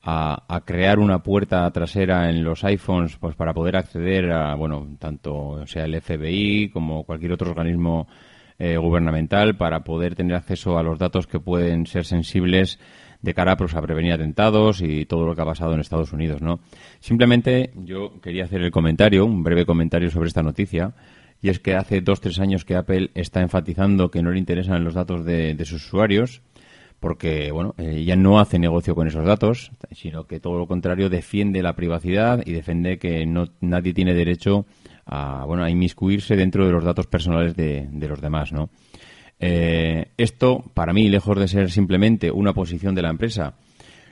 a, 0.03 0.61
crear 0.65 0.99
una 0.99 1.23
puerta 1.23 1.69
trasera 1.71 2.29
en 2.29 2.43
los 2.43 2.63
iPhones 2.63 3.17
pues 3.17 3.35
para 3.35 3.53
poder 3.53 3.77
acceder 3.77 4.31
a, 4.31 4.55
bueno, 4.55 4.87
tanto 4.99 5.65
sea 5.65 5.85
el 5.85 6.01
FBI 6.01 6.69
como 6.69 7.03
cualquier 7.03 7.33
otro 7.33 7.51
organismo 7.51 8.07
eh, 8.63 8.77
gubernamental 8.77 9.57
para 9.57 9.83
poder 9.83 10.15
tener 10.15 10.35
acceso 10.35 10.77
a 10.77 10.83
los 10.83 10.97
datos 10.97 11.27
que 11.27 11.39
pueden 11.39 11.85
ser 11.85 12.05
sensibles 12.05 12.79
de 13.21 13.33
cara 13.33 13.57
pues, 13.57 13.75
a 13.75 13.81
prevenir 13.81 14.13
atentados 14.13 14.81
y 14.81 15.05
todo 15.05 15.25
lo 15.25 15.35
que 15.35 15.41
ha 15.41 15.45
pasado 15.45 15.73
en 15.73 15.81
Estados 15.81 16.13
Unidos, 16.13 16.41
¿no? 16.41 16.61
Simplemente 17.01 17.71
yo 17.75 18.21
quería 18.21 18.45
hacer 18.45 18.61
el 18.61 18.71
comentario, 18.71 19.25
un 19.25 19.43
breve 19.43 19.65
comentario 19.65 20.09
sobre 20.09 20.29
esta 20.29 20.43
noticia, 20.43 20.93
y 21.41 21.49
es 21.49 21.59
que 21.59 21.75
hace 21.75 21.99
dos 21.99 22.21
tres 22.21 22.39
años 22.39 22.63
que 22.63 22.77
Apple 22.77 23.11
está 23.15 23.41
enfatizando 23.41 24.09
que 24.09 24.23
no 24.23 24.31
le 24.31 24.39
interesan 24.39 24.83
los 24.85 24.93
datos 24.93 25.25
de 25.25 25.65
sus 25.65 25.85
usuarios 25.85 26.41
porque 27.03 27.51
bueno, 27.51 27.75
ella 27.77 28.15
no 28.15 28.39
hace 28.39 28.57
negocio 28.57 28.95
con 28.95 29.09
esos 29.09 29.25
datos, 29.25 29.73
sino 29.91 30.25
que 30.25 30.39
todo 30.39 30.57
lo 30.57 30.67
contrario 30.67 31.09
defiende 31.09 31.61
la 31.61 31.75
privacidad 31.75 32.41
y 32.45 32.53
defiende 32.53 32.97
que 32.97 33.25
no 33.25 33.49
nadie 33.59 33.93
tiene 33.93 34.13
derecho 34.13 34.59
a 34.59 34.63
bueno 35.05 35.63
a 35.63 35.69
inmiscuirse 35.69 36.35
dentro 36.35 36.65
de 36.65 36.71
los 36.71 36.83
datos 36.83 37.07
personales 37.07 37.55
de, 37.55 38.07
los 38.07 38.21
demás, 38.21 38.51
¿no? 38.51 38.69
Eh, 39.39 40.11
esto, 40.17 40.63
para 40.73 40.93
mí, 40.93 41.09
lejos 41.09 41.37
de 41.37 41.47
ser 41.47 41.71
simplemente 41.71 42.31
una 42.31 42.53
posición 42.53 42.95
de 42.95 43.01
la 43.01 43.09
empresa, 43.09 43.55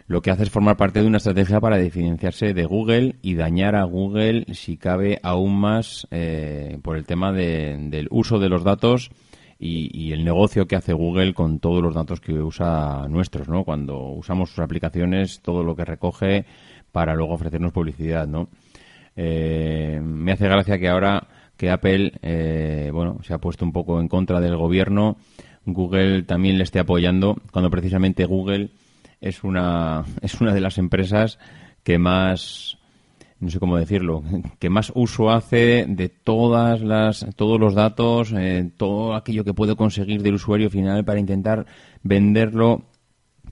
lo 0.07 0.21
que 0.21 0.29
hace 0.29 0.43
es 0.43 0.49
formar 0.49 0.75
parte 0.75 1.01
de 1.01 1.07
una 1.07 1.17
estrategia 1.17 1.61
para 1.61 1.77
diferenciarse 1.77 2.53
de 2.53 2.65
Google 2.65 3.15
y 3.21 3.35
dañar 3.35 3.75
a 3.75 3.85
Google, 3.85 4.45
si 4.53 4.75
cabe, 4.75 5.19
aún 5.23 5.57
más 5.57 6.05
eh, 6.11 6.79
por 6.83 6.97
el 6.97 7.05
tema 7.05 7.31
del 7.31 8.07
uso 8.11 8.37
de 8.37 8.49
los 8.49 8.65
datos 8.65 9.09
y, 9.57 10.11
el 10.11 10.25
negocio 10.25 10.67
que 10.67 10.75
hace 10.75 10.91
Google 10.91 11.33
con 11.33 11.59
todos 11.59 11.83
los 11.83 11.93
datos 11.93 12.19
que 12.19 12.33
usa 12.33 13.07
nuestros, 13.07 13.47
¿no? 13.47 13.63
Cuando 13.63 14.09
usamos 14.09 14.49
sus 14.49 14.59
aplicaciones, 14.59 15.41
todo 15.41 15.63
lo 15.63 15.75
que 15.75 15.85
recoge 15.85 16.45
para 16.91 17.13
luego 17.15 17.35
ofrecernos 17.35 17.71
publicidad, 17.71 18.27
¿no? 18.27 18.49
Eh, 19.15 19.99
me 20.03 20.31
hace 20.31 20.47
gracia 20.47 20.79
que 20.79 20.89
ahora 20.89 21.27
que 21.57 21.69
Apple, 21.69 22.13
eh, 22.21 22.89
bueno, 22.93 23.19
se 23.23 23.33
ha 23.33 23.37
puesto 23.37 23.65
un 23.65 23.71
poco 23.71 23.99
en 23.99 24.07
contra 24.07 24.39
del 24.39 24.57
gobierno, 24.57 25.17
Google 25.65 26.23
también 26.23 26.57
le 26.57 26.63
esté 26.63 26.79
apoyando, 26.79 27.37
cuando 27.51 27.69
precisamente 27.69 28.25
Google 28.25 28.71
es 29.19 29.43
una, 29.43 30.03
es 30.21 30.41
una 30.41 30.53
de 30.53 30.61
las 30.61 30.77
empresas 30.77 31.37
que 31.83 31.97
más 31.97 32.77
no 33.41 33.49
sé 33.49 33.59
cómo 33.59 33.75
decirlo, 33.75 34.23
que 34.59 34.69
más 34.69 34.91
uso 34.93 35.31
hace 35.31 35.85
de 35.87 36.09
todas 36.09 36.81
las, 36.81 37.25
todos 37.35 37.59
los 37.59 37.73
datos, 37.73 38.31
eh, 38.37 38.69
todo 38.77 39.15
aquello 39.15 39.43
que 39.43 39.55
puede 39.55 39.75
conseguir 39.75 40.21
del 40.21 40.35
usuario 40.35 40.69
final 40.69 41.03
para 41.03 41.19
intentar 41.19 41.65
venderlo 42.03 42.83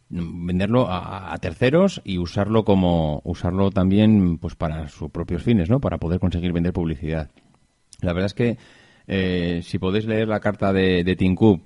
venderlo 0.10 0.88
a, 0.90 1.38
terceros 1.40 2.02
y 2.04 2.18
usarlo 2.18 2.66
como 2.66 3.22
usarlo 3.24 3.70
también 3.70 4.38
pues 4.38 4.56
para 4.56 4.88
sus 4.88 5.12
propios 5.12 5.44
fines 5.44 5.70
no 5.70 5.80
para 5.80 5.98
poder 5.98 6.20
conseguir 6.20 6.52
vender 6.52 6.74
publicidad. 6.74 7.30
La 8.02 8.14
verdad 8.14 8.28
es 8.28 8.34
que 8.34 8.58
eh, 9.08 9.62
si 9.64 9.78
podéis 9.78 10.06
leer 10.06 10.28
la 10.28 10.40
carta 10.40 10.74
de, 10.74 11.04
de 11.04 11.16
Tim 11.16 11.36
Cook 11.36 11.64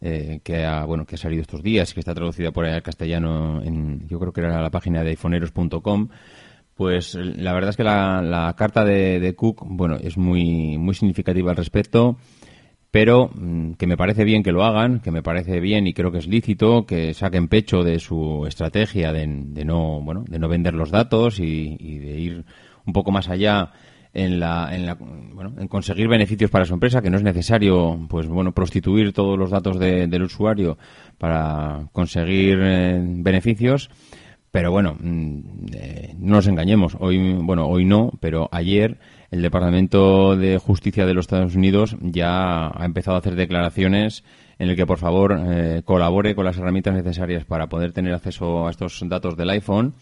eh, 0.00 0.40
que 0.44 0.64
ha 0.64 0.84
bueno 0.84 1.06
que 1.06 1.14
ha 1.14 1.18
salido 1.18 1.40
estos 1.40 1.62
días 1.62 1.94
que 1.94 2.00
está 2.00 2.14
traducida 2.14 2.52
por 2.52 2.66
ahí 2.66 2.72
al 2.72 2.82
castellano 2.82 3.62
en 3.62 4.06
yo 4.06 4.18
creo 4.20 4.32
que 4.32 4.42
era 4.42 4.60
la 4.60 4.70
página 4.70 5.02
de 5.02 5.10
iPhoneeros.com 5.10 6.08
pues 6.76 7.14
la 7.14 7.54
verdad 7.54 7.70
es 7.70 7.76
que 7.76 7.84
la, 7.84 8.54
carta 8.56 8.84
de, 8.84 9.34
Cook, 9.34 9.62
bueno, 9.66 9.96
es 9.96 10.18
muy, 10.18 10.76
muy 10.76 10.94
significativa 10.94 11.50
al 11.50 11.56
respecto, 11.56 12.18
pero 12.96 13.28
mm, 13.34 13.72
que 13.72 13.86
me 13.86 13.98
parece 13.98 14.24
bien 14.24 14.42
que 14.42 14.52
lo 14.52 14.64
hagan, 14.64 15.00
que 15.00 15.10
me 15.10 15.22
parece 15.22 15.60
bien 15.60 15.86
y 15.86 15.92
creo 15.92 16.10
que 16.10 16.16
es 16.16 16.26
lícito 16.26 16.86
que 16.86 17.12
saquen 17.12 17.46
pecho 17.46 17.82
de 17.82 17.98
su 17.98 18.46
estrategia 18.48 19.12
de, 19.12 19.26
no, 19.26 20.00
bueno, 20.00 20.24
de 20.26 20.38
no 20.38 20.48
vender 20.48 20.72
los 20.72 20.90
datos 20.90 21.38
y, 21.38 21.76
de 21.76 22.18
ir 22.18 22.44
un 22.86 22.94
poco 22.94 23.12
más 23.12 23.28
allá 23.28 23.70
en 24.14 24.40
la, 24.40 24.74
en 24.74 24.86
la, 24.86 24.94
bueno, 24.94 25.52
en 25.58 25.68
conseguir 25.68 26.08
beneficios 26.08 26.50
para 26.50 26.64
su 26.64 26.72
empresa, 26.72 27.02
que 27.02 27.10
no 27.10 27.18
es 27.18 27.22
necesario, 27.22 28.00
pues 28.08 28.28
bueno, 28.28 28.52
prostituir 28.52 29.12
todos 29.12 29.38
los 29.38 29.50
datos 29.50 29.78
del 29.78 30.22
usuario 30.22 30.78
para 31.18 31.90
conseguir 31.92 32.58
eh, 32.62 32.98
beneficios 32.98 33.90
pero 34.56 34.70
bueno, 34.70 34.96
mm, 34.98 35.40
eh, 35.74 36.14
no 36.18 36.36
nos 36.36 36.46
engañemos. 36.46 36.96
Hoy, 36.98 37.34
bueno, 37.34 37.66
hoy 37.68 37.84
no, 37.84 38.10
pero 38.20 38.48
ayer 38.52 38.96
el 39.30 39.42
Departamento 39.42 40.34
de 40.34 40.56
Justicia 40.56 41.04
de 41.04 41.12
los 41.12 41.24
Estados 41.24 41.54
Unidos 41.54 41.94
ya 42.00 42.68
ha 42.68 42.86
empezado 42.86 43.16
a 43.16 43.18
hacer 43.18 43.34
declaraciones 43.34 44.24
en 44.58 44.70
el 44.70 44.76
que 44.76 44.86
por 44.86 44.96
favor 44.96 45.38
eh, 45.38 45.82
colabore 45.84 46.34
con 46.34 46.46
las 46.46 46.56
herramientas 46.56 46.94
necesarias 46.94 47.44
para 47.44 47.66
poder 47.66 47.92
tener 47.92 48.14
acceso 48.14 48.66
a 48.66 48.70
estos 48.70 48.98
datos 49.06 49.36
del 49.36 49.50
iPhone. 49.50 49.92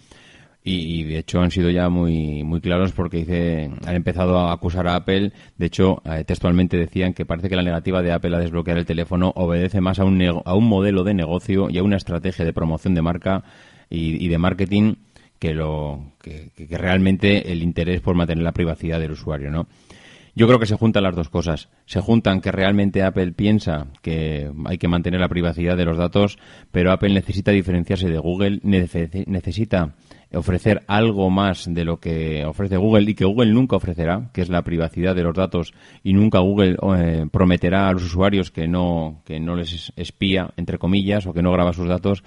Y, 0.62 1.02
de 1.02 1.18
hecho 1.18 1.40
han 1.40 1.50
sido 1.50 1.68
ya 1.68 1.88
muy 1.90 2.42
muy 2.42 2.60
claros 2.60 2.92
porque 2.92 3.18
dice 3.18 3.70
han 3.84 3.94
empezado 3.96 4.38
a 4.38 4.52
acusar 4.52 4.88
a 4.88 4.94
Apple 4.94 5.32
de 5.58 5.66
hecho 5.66 6.00
eh, 6.06 6.24
textualmente 6.24 6.78
decían 6.78 7.12
que 7.12 7.26
parece 7.26 7.50
que 7.50 7.56
la 7.56 7.62
negativa 7.62 8.00
de 8.00 8.12
Apple 8.12 8.34
a 8.34 8.38
desbloquear 8.38 8.78
el 8.78 8.86
teléfono 8.86 9.30
obedece 9.36 9.82
más 9.82 9.98
a 9.98 10.04
un 10.04 10.22
a 10.22 10.54
un 10.54 10.66
modelo 10.66 11.04
de 11.04 11.12
negocio 11.12 11.68
y 11.68 11.76
a 11.76 11.82
una 11.82 11.98
estrategia 11.98 12.46
de 12.46 12.54
promoción 12.54 12.94
de 12.94 13.02
marca 13.02 13.44
y, 13.90 14.28
de 14.28 14.38
marketing 14.38 14.94
que, 15.38 15.54
lo, 15.54 16.12
que, 16.20 16.50
realmente 16.70 17.52
el 17.52 17.62
interés 17.62 18.00
por 18.00 18.14
mantener 18.14 18.44
la 18.44 18.52
privacidad 18.52 19.00
del 19.00 19.12
usuario, 19.12 19.50
¿no? 19.50 19.66
Yo 20.36 20.48
creo 20.48 20.58
que 20.58 20.66
se 20.66 20.74
juntan 20.74 21.04
las 21.04 21.14
dos 21.14 21.28
cosas. 21.28 21.68
Se 21.86 22.00
juntan 22.00 22.40
que 22.40 22.50
realmente 22.50 23.04
Apple 23.04 23.30
piensa 23.32 23.86
que 24.02 24.50
hay 24.64 24.78
que 24.78 24.88
mantener 24.88 25.20
la 25.20 25.28
privacidad 25.28 25.76
de 25.76 25.84
los 25.84 25.96
datos, 25.96 26.38
pero 26.72 26.90
Apple 26.90 27.14
necesita 27.14 27.52
diferenciarse 27.52 28.08
de 28.08 28.18
Google, 28.18 28.58
necesita 28.64 29.94
ofrecer 30.36 30.82
algo 30.86 31.30
más 31.30 31.72
de 31.72 31.84
lo 31.84 31.98
que 31.98 32.44
ofrece 32.44 32.76
Google 32.76 33.10
y 33.10 33.14
que 33.14 33.24
Google 33.24 33.52
nunca 33.52 33.76
ofrecerá, 33.76 34.30
que 34.32 34.42
es 34.42 34.48
la 34.48 34.62
privacidad 34.62 35.14
de 35.14 35.22
los 35.22 35.34
datos 35.34 35.74
y 36.02 36.12
nunca 36.12 36.40
Google 36.40 36.76
eh, 36.96 37.26
prometerá 37.30 37.88
a 37.88 37.92
los 37.92 38.04
usuarios 38.04 38.50
que 38.50 38.68
no 38.68 39.22
que 39.24 39.40
no 39.40 39.54
les 39.54 39.92
espía 39.96 40.52
entre 40.56 40.78
comillas 40.78 41.26
o 41.26 41.32
que 41.32 41.42
no 41.42 41.52
graba 41.52 41.72
sus 41.72 41.88
datos 41.88 42.24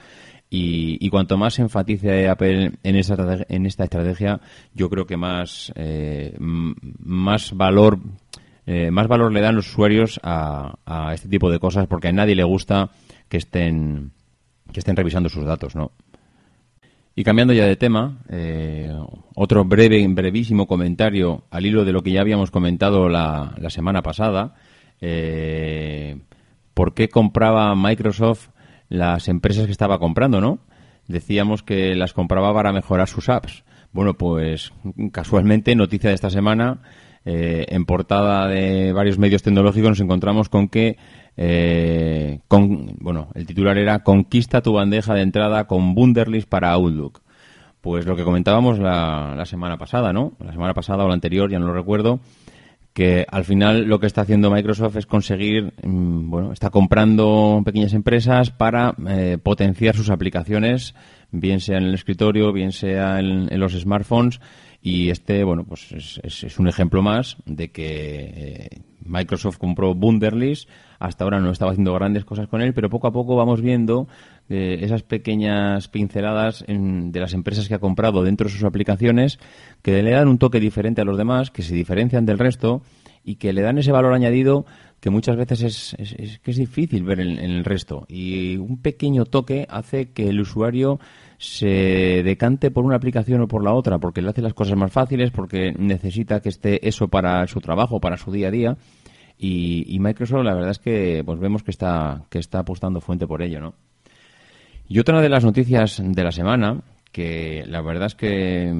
y, 0.49 1.09
cuanto 1.09 1.37
más 1.37 1.59
enfatice 1.59 2.29
Apple 2.29 2.71
en 2.83 2.95
esta, 2.95 3.45
en 3.49 3.65
esta 3.65 3.83
estrategia, 3.83 4.39
yo 4.73 4.89
creo 4.89 5.05
que 5.05 5.17
más, 5.17 5.73
eh, 5.75 6.35
más 6.39 7.51
valor 7.53 7.99
eh, 8.65 8.91
más 8.91 9.07
valor 9.07 9.31
le 9.31 9.39
dan 9.39 9.55
los 9.55 9.69
usuarios 9.69 10.19
a, 10.23 10.75
a, 10.85 11.13
este 11.13 11.29
tipo 11.29 11.49
de 11.49 11.57
cosas 11.59 11.87
porque 11.87 12.09
a 12.09 12.11
nadie 12.11 12.35
le 12.35 12.43
gusta 12.43 12.89
que 13.29 13.37
estén 13.37 14.11
que 14.73 14.81
estén 14.81 14.97
revisando 14.97 15.29
sus 15.29 15.45
datos, 15.45 15.73
¿no? 15.75 15.91
Y 17.15 17.23
cambiando 17.23 17.53
ya 17.53 17.65
de 17.65 17.77
tema, 17.77 18.19
eh, 18.29 18.93
otro 19.35 19.63
breve, 19.63 20.05
brevísimo 20.09 20.67
comentario 20.67 21.45
al 21.49 21.65
hilo 21.65 21.85
de 21.85 21.93
lo 21.93 22.03
que 22.03 22.11
ya 22.11 22.21
habíamos 22.21 22.51
comentado 22.51 23.09
la, 23.09 23.55
la 23.57 23.69
semana 23.69 24.01
pasada. 24.01 24.53
¿Por 26.73 26.93
qué 26.93 27.09
compraba 27.09 27.73
Microsoft 27.75 28.49
las 28.89 29.27
empresas 29.27 29.65
que 29.65 29.71
estaba 29.71 29.99
comprando, 29.99 30.41
¿no? 30.41 30.59
Decíamos 31.07 31.63
que 31.63 31.95
las 31.95 32.13
compraba 32.13 32.53
para 32.53 32.73
mejorar 32.73 33.07
sus 33.07 33.29
apps. 33.29 33.63
Bueno, 33.91 34.15
pues 34.15 34.73
casualmente, 35.11 35.75
noticia 35.75 36.09
de 36.09 36.15
esta 36.15 36.29
semana, 36.29 36.81
eh, 37.25 37.65
en 37.69 37.85
portada 37.85 38.47
de 38.47 38.93
varios 38.93 39.17
medios 39.17 39.43
tecnológicos 39.43 39.89
nos 39.89 39.99
encontramos 39.99 40.49
con 40.49 40.67
que, 40.67 40.97
eh, 41.35 42.39
bueno, 42.49 43.29
el 43.33 43.45
titular 43.45 43.77
era 43.77 44.03
Conquista 44.03 44.61
tu 44.61 44.73
bandeja 44.73 45.13
de 45.13 45.21
entrada 45.21 45.65
con 45.67 45.93
Wunderlist 45.97 46.47
para 46.47 46.71
Outlook. 46.71 47.21
Pues 47.81 48.05
lo 48.05 48.15
que 48.15 48.23
comentábamos 48.23 48.79
la, 48.79 49.33
la 49.35 49.45
semana 49.45 49.77
pasada, 49.77 50.11
¿no? 50.11 50.33
La 50.39 50.51
semana 50.51 50.73
pasada 50.73 51.05
o 51.05 51.07
la 51.07 51.13
anterior, 51.13 51.49
ya 51.49 51.59
no 51.59 51.67
lo 51.67 51.73
recuerdo, 51.73 52.19
que 52.97 53.27
al 53.29 53.45
final 53.45 53.83
lo 53.83 53.99
que 53.99 54.07
está 54.07 54.21
haciendo 54.21 54.49
Microsoft 54.49 54.95
es 54.95 55.05
conseguir, 55.05 55.71
mm, 55.83 56.31
bueno, 56.31 56.51
está 56.51 56.71
comprando 56.71 57.61
pequeñas 57.63 57.93
empresas 57.93 58.49
para 58.49 58.95
eh, 59.07 59.37
potenciar 59.37 59.95
sus 59.95 60.09
aplicaciones, 60.09 60.95
bien 61.29 61.59
sea 61.59 61.77
en 61.77 61.83
el 61.83 61.93
escritorio, 61.93 62.51
bien 62.51 62.71
sea 62.71 63.19
en, 63.19 63.59
los 63.59 63.73
smartphones, 63.73 64.41
y 64.81 65.11
este, 65.11 65.43
bueno, 65.43 65.63
pues 65.63 65.91
es, 65.91 66.19
es, 66.23 66.57
un 66.57 66.69
ejemplo 66.69 67.03
más 67.03 67.37
de 67.45 67.69
que 67.69 68.31
eh, 68.33 68.69
Microsoft 69.05 69.59
compró 69.59 69.93
Wunderlist. 69.93 70.67
Hasta 70.97 71.23
ahora 71.23 71.39
no 71.39 71.51
estaba 71.51 71.71
haciendo 71.71 71.93
grandes 71.93 72.25
cosas 72.25 72.47
con 72.47 72.61
él, 72.61 72.73
pero 72.73 72.89
poco 72.89 73.05
a 73.05 73.11
poco 73.11 73.35
vamos 73.35 73.61
viendo 73.61 74.07
esas 74.49 75.03
pequeñas 75.03 75.87
pinceladas 75.87 76.63
en, 76.67 77.11
de 77.11 77.19
las 77.19 77.33
empresas 77.33 77.67
que 77.67 77.75
ha 77.75 77.79
comprado 77.79 78.23
dentro 78.23 78.47
de 78.47 78.53
sus 78.53 78.63
aplicaciones 78.63 79.39
que 79.81 80.01
le 80.01 80.11
dan 80.11 80.27
un 80.27 80.37
toque 80.37 80.59
diferente 80.59 81.01
a 81.01 81.05
los 81.05 81.17
demás, 81.17 81.51
que 81.51 81.63
se 81.63 81.75
diferencian 81.75 82.25
del 82.25 82.39
resto 82.39 82.81
y 83.23 83.35
que 83.35 83.51
le 83.51 83.61
dan 83.61 83.77
ese 83.77 83.91
valor 83.91 84.13
añadido 84.13 84.65
que 84.99 85.09
muchas 85.09 85.35
veces 85.35 85.61
es, 85.61 85.95
es, 85.99 86.39
que 86.39 86.51
es 86.51 86.57
difícil 86.57 87.03
ver 87.03 87.19
en, 87.19 87.39
en, 87.39 87.51
el 87.51 87.65
resto. 87.65 88.05
Y 88.07 88.57
un 88.57 88.81
pequeño 88.81 89.25
toque 89.25 89.67
hace 89.69 90.11
que 90.11 90.29
el 90.29 90.39
usuario 90.39 90.99
se 91.37 92.23
decante 92.23 92.71
por 92.71 92.83
una 92.83 92.95
aplicación 92.95 93.41
o 93.41 93.47
por 93.47 93.63
la 93.63 93.73
otra, 93.73 93.99
porque 93.99 94.21
le 94.21 94.29
hace 94.29 94.41
las 94.41 94.53
cosas 94.53 94.75
más 94.75 94.91
fáciles, 94.91 95.31
porque 95.31 95.73
necesita 95.77 96.39
que 96.39 96.49
esté 96.49 96.87
eso 96.87 97.09
para 97.09 97.45
su 97.47 97.59
trabajo, 97.61 97.99
para 97.99 98.17
su 98.17 98.31
día 98.31 98.47
a 98.47 98.51
día. 98.51 98.77
Y, 99.37 99.85
y 99.87 99.99
Microsoft, 99.99 100.43
la 100.43 100.55
verdad 100.55 100.71
es 100.71 100.79
que 100.79 101.21
pues 101.23 101.39
vemos 101.39 101.61
que 101.61 101.71
está, 101.71 102.23
que 102.29 102.39
está 102.39 102.59
apostando 102.59 103.01
fuente 103.01 103.27
por 103.27 103.43
ello, 103.43 103.61
¿no? 103.61 103.75
Y 104.87 104.99
otra 104.99 105.21
de 105.21 105.29
las 105.29 105.43
noticias 105.43 106.01
de 106.03 106.23
la 106.23 106.31
semana, 106.31 106.81
que 107.11 107.63
la 107.67 107.81
verdad 107.81 108.07
es 108.07 108.15
que 108.15 108.71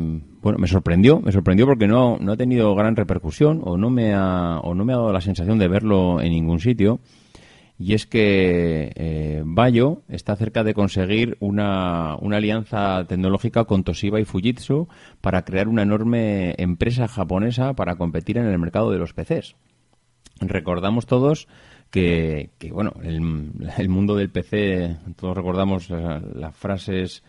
bueno 0.42 0.60
me 0.60 0.68
sorprendió 0.68 1.20
me 1.20 1.32
sorprendió 1.32 1.66
porque 1.66 1.88
no, 1.88 2.18
no 2.20 2.34
ha 2.34 2.38
tenido 2.38 2.76
gran 2.76 2.96
repercusión 2.96 3.62
o 3.64 3.78
no 3.78 3.90
me 3.90 4.14
ha 4.14 4.60
o 4.60 4.76
no 4.76 4.86
me 4.86 4.94
ha 4.94 4.98
dado 4.98 5.12
la 5.12 5.22
sensación 5.22 5.58
de 5.58 5.68
verlo 5.68 6.22
en 6.22 6.32
ningún 6.32 6.60
sitio 6.60 7.00
y 7.80 7.94
es 7.94 8.06
que 8.06 8.92
eh, 8.96 9.44
Bayo 9.46 10.02
está 10.10 10.36
cerca 10.36 10.64
de 10.64 10.74
conseguir 10.74 11.38
una, 11.40 12.16
una, 12.20 12.38
alianza 12.38 13.06
tecnológica 13.08 13.66
con 13.66 13.84
Toshiba 13.84 14.20
y 14.20 14.26
Fujitsu 14.26 14.88
para 15.22 15.46
crear 15.46 15.68
una 15.68 15.84
enorme 15.84 16.56
empresa 16.58 17.08
japonesa 17.08 17.74
para 17.74 17.96
competir 17.96 18.38
en 18.38 18.48
el 18.48 18.58
mercado 18.58 18.90
de 18.92 18.98
los 18.98 19.14
PCs. 19.14 19.56
Recordamos 20.42 21.06
todos 21.06 21.48
que, 21.89 22.51
que 22.58 22.72
bueno, 22.72 22.94
el, 23.03 23.89
mundo 23.89 24.15
del 24.15 24.29
PC, 24.29 24.98
todos 25.15 25.36
recordamos 25.36 25.89
las 25.89 26.56
frases 26.56 27.24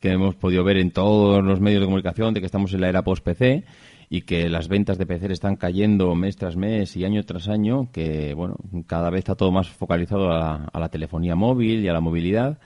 que 0.00 0.10
hemos 0.10 0.34
podido 0.34 0.64
ver 0.64 0.78
en 0.78 0.90
todos 0.90 1.44
los 1.44 1.60
medios 1.60 1.80
de 1.80 1.86
comunicación 1.86 2.34
de 2.34 2.40
que 2.40 2.46
estamos 2.46 2.72
en 2.72 2.80
la 2.80 2.88
era 2.88 3.02
post-PC 3.02 3.64
y 4.08 4.22
que 4.22 4.48
las 4.48 4.66
ventas 4.66 4.98
de 4.98 5.06
PC 5.06 5.32
están 5.32 5.54
cayendo 5.54 6.14
mes 6.16 6.36
tras 6.36 6.56
mes 6.56 6.96
y 6.96 7.04
año 7.04 7.22
tras 7.22 7.48
año, 7.48 7.90
que 7.92 8.34
bueno, 8.34 8.56
cada 8.86 9.08
vez 9.08 9.20
está 9.20 9.36
todo 9.36 9.52
más 9.52 9.68
focalizado 9.68 10.32
a 10.32 10.68
la, 10.72 10.88
telefonía 10.88 11.36
móvil 11.36 11.84
y 11.84 11.88
a 11.88 11.92
la 11.92 12.00
movilidad. 12.00 12.58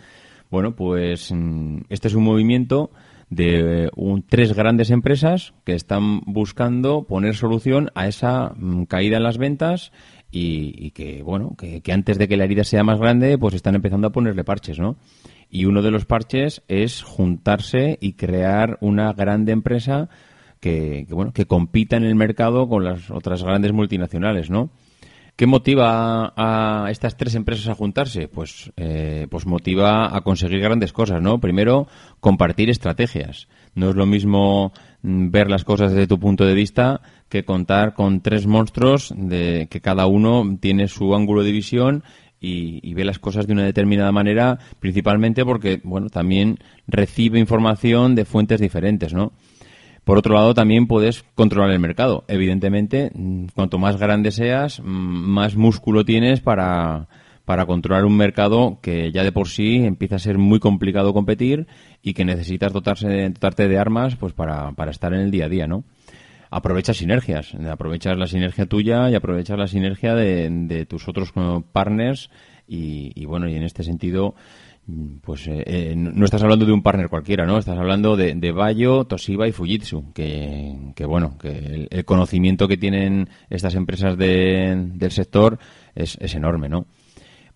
Bueno, 0.51 0.75
pues 0.75 1.31
mm, 1.31 1.81
este 1.91 2.09
es 2.09 2.15
un 2.15 2.25
movimiento 2.25 2.91
de 3.29 3.91
un, 3.95 4.23
tres 4.23 4.55
grandes 4.55 4.91
empresas 4.91 5.53
que 5.65 5.75
están 5.75 6.21
buscando 6.21 7.05
poner 7.05 7.35
solución 7.35 7.91
a 7.95 8.07
esa 8.07 8.55
mm, 8.57 8.85
caída 8.85 9.19
en 9.19 9.25
las 9.25 9.37
ventas 9.37 9.93
y, 10.35 10.91
que 10.91 11.23
bueno 11.23 11.55
que, 11.57 11.81
antes 11.93 12.19
de 12.19 12.29
que 12.29 12.37
la 12.37 12.45
herida 12.45 12.65
sea 12.65 12.85
más 12.85 12.99
grande 12.99 13.39
pues 13.39 13.55
están 13.55 13.75
empezando 13.75 14.09
a 14.09 14.13
ponerle 14.13 14.45
parches 14.45 14.79
no 14.79 14.97
y 15.49 15.67
uno 15.67 15.83
de 15.83 15.91
los 15.91 16.05
parches 16.05 16.63
es 16.69 17.03
juntarse 17.03 17.99
y 18.01 18.15
crear 18.15 18.79
una 18.81 19.13
grande 19.13 19.53
empresa 19.53 20.09
que, 20.61 21.05
que, 21.07 21.15
bueno, 21.15 21.33
que 21.33 21.47
compita 21.47 21.97
en 21.97 22.05
el 22.05 22.15
mercado 22.15 22.69
con 22.69 22.85
las 22.85 23.11
otras 23.11 23.43
grandes 23.43 23.73
multinacionales, 23.73 24.51
¿no? 24.51 24.71
¿Qué 25.37 25.47
motiva 25.47 26.33
a, 26.37 26.89
estas 26.91 27.17
tres 27.17 27.35
empresas 27.35 27.67
a 27.67 27.75
juntarse? 27.75 28.29
Pues, 28.29 28.73
eh, 28.77 29.27
pues 29.29 29.47
motiva 29.47 30.17
a 30.17 30.21
conseguir 30.21 30.61
grandes 30.61 30.93
cosas, 30.93 31.21
¿no? 31.21 31.41
Primero, 31.41 31.89
compartir 32.21 32.71
estrategias. 32.71 33.49
No 33.75 33.91
es 33.91 33.97
lo 33.97 34.07
mismo 34.07 34.73
mm, 35.03 35.31
ver 35.31 35.51
las 35.51 35.65
cosas 35.65 35.91
desde 35.91 36.07
tu 36.07 36.21
punto 36.21 36.45
de 36.45 36.55
vista 36.55 37.01
que 37.35 37.45
contar 37.45 37.95
con 37.95 38.21
tres 38.21 38.47
monstruos 38.47 39.13
de 39.17 39.67
que 39.69 39.81
cada 39.81 40.07
uno 40.07 40.57
tiene 40.61 40.87
su 40.87 41.17
ángulo 41.17 41.43
de 41.43 41.51
visión 41.51 42.05
y, 42.39 42.95
ve 42.95 43.05
las 43.05 43.19
cosas 43.19 43.49
de 43.49 43.55
una 43.55 43.65
determinada 43.65 44.13
manera, 44.13 44.61
principalmente 44.79 45.45
porque, 45.45 45.81
bueno, 45.83 46.11
también 46.11 46.59
recibe 46.87 47.41
información 47.41 48.15
de 48.15 48.25
fuentes 48.25 48.61
diferentes, 48.61 49.13
¿no? 49.15 49.33
Por 50.05 50.17
otro 50.17 50.35
lado, 50.35 50.55
también 50.55 50.87
puedes 50.87 51.25
controlar 51.35 51.73
el 51.73 51.81
mercado. 51.81 52.25
Evidentemente, 52.29 53.11
mm, 53.13 53.47
cuanto 53.53 53.79
más 53.79 53.97
grande 53.97 54.31
seas, 54.31 54.79
mm, 54.79 54.85
más 54.85 55.57
músculo 55.57 56.05
tienes 56.05 56.41
para, 56.41 57.09
para 57.45 57.67
controlar 57.67 58.05
un 58.05 58.17
mercado 58.17 58.79
que 58.81 59.11
ya 59.11 59.25
de 59.25 59.33
por 59.33 59.49
sí 59.49 59.79
empieza 59.79 60.17
a 60.17 60.21
ser 60.21 60.39
muy 60.39 60.61
complicado 60.61 61.13
competir 61.13 61.67
y 62.01 62.15
que 62.15 62.25
necesitas 62.25 62.73
dotarse, 62.73 63.29
dotarte 63.31 63.67
de 63.67 63.79
armas 63.79 64.15
pues 64.15 64.35
para, 64.35 64.71
para 64.73 64.93
estar 64.93 65.13
en 65.15 65.21
el 65.21 65.33
día 65.33 65.47
a 65.47 65.49
día, 65.49 65.67
¿no? 65.67 65.83
Aprovechas 66.57 66.99
sinergias, 66.99 67.53
aprovechas 67.69 68.17
la 68.17 68.29
sinergia 68.29 68.67
tuya 68.67 69.11
y 69.11 69.17
aprovechas 69.17 69.59
la 69.59 69.67
sinergia 69.67 70.15
de, 70.15 70.49
de 70.49 70.87
tus 70.87 71.09
otros 71.09 71.33
partners 71.73 72.31
y, 72.69 73.25
bueno, 73.27 73.49
y 73.49 73.57
en 73.57 73.65
este 73.65 73.83
sentido 73.83 74.37
pues 75.21 75.49
eh, 75.49 75.65
eh, 75.67 75.95
no 75.97 76.25
estás 76.25 76.45
hablando 76.45 76.65
de 76.65 76.73
un 76.73 76.85
partner 76.85 77.09
cualquiera, 77.09 77.45
¿no? 77.45 77.59
Estás 77.59 77.77
hablando 77.77 78.17
de, 78.17 78.53
Bayo, 78.53 79.05
Toshiba 79.05 79.49
y 79.49 79.53
Fujitsu, 79.53 80.13
que, 80.13 80.93
que 80.95 81.05
bueno, 81.05 81.37
que 81.39 81.89
el, 81.91 82.05
conocimiento 82.05 82.69
que 82.69 82.77
tienen 82.77 83.29
estas 83.51 83.75
empresas 83.75 84.17
de, 84.17 84.91
del 84.95 85.11
sector 85.11 85.59
es, 85.97 86.17
es, 86.21 86.37
enorme, 86.37 86.69
¿no? 86.69 86.87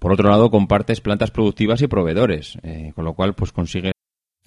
Por 0.01 0.11
otro 0.13 0.29
lado, 0.29 0.51
compartes 0.51 1.01
plantas 1.01 1.31
productivas 1.31 1.83
y 1.83 1.87
proveedores, 1.87 2.59
eh, 2.65 2.91
con 2.97 3.05
lo 3.05 3.15
cual, 3.15 3.37
pues 3.37 3.53
consigues 3.53 3.93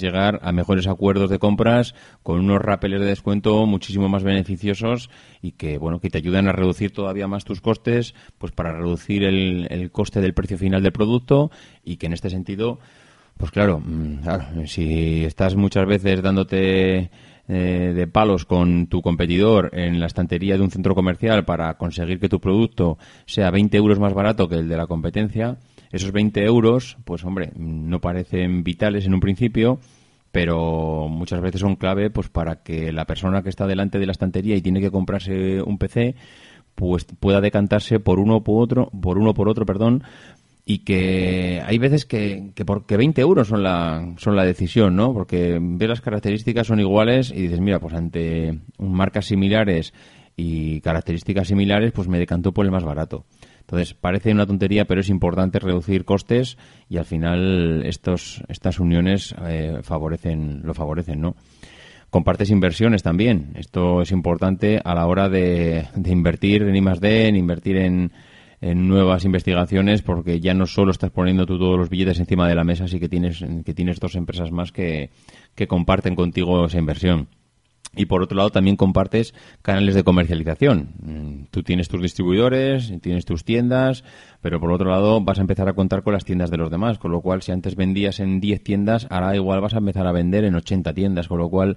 llegar 0.00 0.40
a 0.42 0.52
mejores 0.52 0.86
acuerdos 0.86 1.28
de 1.28 1.38
compras 1.38 1.94
con 2.22 2.40
unos 2.40 2.62
rapeles 2.62 3.00
de 3.00 3.06
descuento 3.06 3.66
muchísimo 3.66 4.08
más 4.08 4.22
beneficiosos 4.22 5.10
y 5.42 5.52
que 5.52 5.76
bueno 5.76 6.00
que 6.00 6.08
te 6.08 6.16
ayudan 6.16 6.48
a 6.48 6.52
reducir 6.52 6.92
todavía 6.92 7.28
más 7.28 7.44
tus 7.44 7.60
costes 7.60 8.14
pues 8.38 8.52
para 8.52 8.72
reducir 8.72 9.22
el, 9.22 9.66
el 9.68 9.90
coste 9.90 10.22
del 10.22 10.32
precio 10.32 10.56
final 10.56 10.82
del 10.82 10.92
producto 10.92 11.50
y 11.84 11.96
que 11.96 12.06
en 12.06 12.14
este 12.14 12.30
sentido 12.30 12.78
Pues 13.36 13.50
claro, 13.50 13.80
mm, 13.84 14.64
si 14.66 15.24
estás 15.24 15.56
muchas 15.56 15.86
veces 15.86 16.22
dándote 16.22 17.10
eh, 17.48 17.92
de 17.94 18.06
palos 18.06 18.46
con 18.46 18.86
tu 18.86 19.02
competidor 19.02 19.70
en 19.74 20.00
la 20.00 20.06
estantería 20.06 20.56
de 20.56 20.62
un 20.62 20.70
centro 20.70 20.94
comercial 20.94 21.44
para 21.44 21.76
conseguir 21.76 22.18
que 22.18 22.30
tu 22.30 22.40
producto 22.40 22.96
sea 23.26 23.50
20 23.50 23.76
euros 23.76 23.98
más 23.98 24.14
barato 24.14 24.48
que 24.48 24.54
el 24.54 24.68
de 24.68 24.76
la 24.76 24.86
competencia, 24.86 25.58
esos 25.92 26.10
20 26.10 26.44
euros, 26.44 26.96
pues 27.04 27.24
hombre, 27.24 27.52
no 27.54 28.00
parecen 28.00 28.64
vitales 28.64 29.06
en 29.06 29.14
un 29.14 29.20
principio, 29.20 29.78
pero 30.32 31.08
muchas 31.08 31.40
veces 31.40 31.60
son 31.60 31.76
clave 31.76 32.10
pues 32.10 32.28
para 32.28 32.62
que 32.62 32.92
la 32.92 33.04
persona 33.04 33.42
que 33.42 33.50
está 33.50 33.66
delante 33.66 33.98
de 33.98 34.06
la 34.06 34.12
estantería 34.12 34.56
y 34.56 34.62
tiene 34.62 34.80
que 34.80 34.90
comprarse 34.90 35.62
un 35.62 35.78
PC 35.78 36.14
pues 36.74 37.04
pueda 37.04 37.42
decantarse 37.42 38.00
por 38.00 38.18
uno 38.18 38.42
por 38.42 38.62
otro, 38.62 38.90
por 39.00 39.18
uno 39.18 39.34
por 39.34 39.48
otro, 39.48 39.66
perdón, 39.66 40.02
y 40.64 40.78
que 40.78 41.60
hay 41.64 41.76
veces 41.78 42.06
que, 42.06 42.52
que 42.54 42.64
porque 42.64 42.96
20 42.96 43.20
euros 43.20 43.48
son 43.48 43.62
la, 43.62 44.14
son 44.16 44.36
la 44.36 44.44
decisión, 44.44 44.96
¿no? 44.96 45.12
Porque 45.12 45.58
ves 45.60 45.88
las 45.88 46.00
características 46.00 46.68
son 46.68 46.80
iguales 46.80 47.30
y 47.30 47.42
dices, 47.42 47.60
mira, 47.60 47.80
pues 47.80 47.94
ante 47.94 48.58
marcas 48.78 49.26
similares 49.26 49.92
y 50.36 50.80
características 50.80 51.48
similares, 51.48 51.92
pues 51.92 52.08
me 52.08 52.18
decanto 52.18 52.52
por 52.52 52.64
el 52.64 52.72
más 52.72 52.84
barato. 52.84 53.26
Entonces, 53.62 53.94
parece 53.94 54.32
una 54.32 54.46
tontería, 54.46 54.84
pero 54.84 55.00
es 55.00 55.08
importante 55.08 55.58
reducir 55.58 56.04
costes 56.04 56.58
y 56.88 56.98
al 56.98 57.04
final 57.04 57.82
estos, 57.86 58.42
estas 58.48 58.80
uniones 58.80 59.34
eh, 59.46 59.78
favorecen, 59.82 60.62
lo 60.64 60.74
favorecen, 60.74 61.20
¿no? 61.20 61.36
Compartes 62.10 62.50
inversiones 62.50 63.02
también. 63.02 63.52
Esto 63.54 64.02
es 64.02 64.10
importante 64.10 64.80
a 64.84 64.94
la 64.94 65.06
hora 65.06 65.28
de, 65.28 65.86
invertir 66.04 66.62
en 66.62 66.76
I+.D., 66.76 67.28
en 67.28 67.36
invertir 67.36 67.76
en, 67.78 68.12
en 68.60 68.88
nuevas 68.88 69.24
investigaciones 69.24 70.02
porque 70.02 70.40
ya 70.40 70.52
no 70.52 70.66
solo 70.66 70.90
estás 70.90 71.10
poniendo 71.10 71.46
tú 71.46 71.58
todos 71.58 71.78
los 71.78 71.88
billetes 71.88 72.18
encima 72.18 72.48
de 72.48 72.54
la 72.54 72.64
mesa, 72.64 72.88
sí 72.88 73.00
que 73.00 73.08
tienes, 73.08 73.42
que 73.64 73.74
tienes 73.74 73.98
dos 74.00 74.16
empresas 74.16 74.50
más 74.50 74.72
que, 74.72 75.10
que 75.54 75.66
comparten 75.66 76.14
contigo 76.14 76.66
esa 76.66 76.78
inversión. 76.78 77.28
Y 77.94 78.06
por 78.06 78.22
otro 78.22 78.36
lado 78.36 78.50
también 78.50 78.76
compartes 78.76 79.34
canales 79.60 79.94
de 79.94 80.02
comercialización. 80.02 80.88
Mm, 81.02 81.44
tú 81.50 81.62
tienes 81.62 81.88
tus 81.88 82.00
distribuidores, 82.00 82.92
tienes 83.02 83.26
tus 83.26 83.44
tiendas, 83.44 84.02
pero 84.40 84.60
por 84.60 84.72
otro 84.72 84.90
lado 84.90 85.20
vas 85.20 85.38
a 85.38 85.42
empezar 85.42 85.68
a 85.68 85.74
contar 85.74 86.02
con 86.02 86.14
las 86.14 86.24
tiendas 86.24 86.50
de 86.50 86.56
los 86.56 86.70
demás, 86.70 86.98
con 86.98 87.12
lo 87.12 87.20
cual 87.20 87.42
si 87.42 87.52
antes 87.52 87.76
vendías 87.76 88.18
en 88.20 88.40
10 88.40 88.64
tiendas, 88.64 89.06
ahora 89.10 89.36
igual 89.36 89.60
vas 89.60 89.74
a 89.74 89.78
empezar 89.78 90.06
a 90.06 90.12
vender 90.12 90.44
en 90.44 90.54
80 90.54 90.94
tiendas, 90.94 91.28
con 91.28 91.38
lo 91.38 91.50
cual 91.50 91.76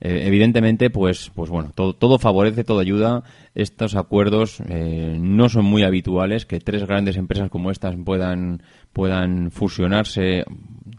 eh, 0.00 0.22
evidentemente, 0.26 0.90
pues, 0.90 1.30
pues 1.34 1.50
bueno, 1.50 1.72
todo, 1.74 1.92
todo, 1.92 2.18
favorece, 2.18 2.64
todo 2.64 2.78
ayuda. 2.78 3.24
Estos 3.54 3.96
acuerdos 3.96 4.60
eh, 4.68 5.16
no 5.20 5.48
son 5.48 5.64
muy 5.64 5.82
habituales 5.82 6.46
que 6.46 6.60
tres 6.60 6.86
grandes 6.86 7.16
empresas 7.16 7.50
como 7.50 7.70
estas 7.70 7.96
puedan, 8.04 8.62
puedan 8.92 9.50
fusionarse. 9.50 10.44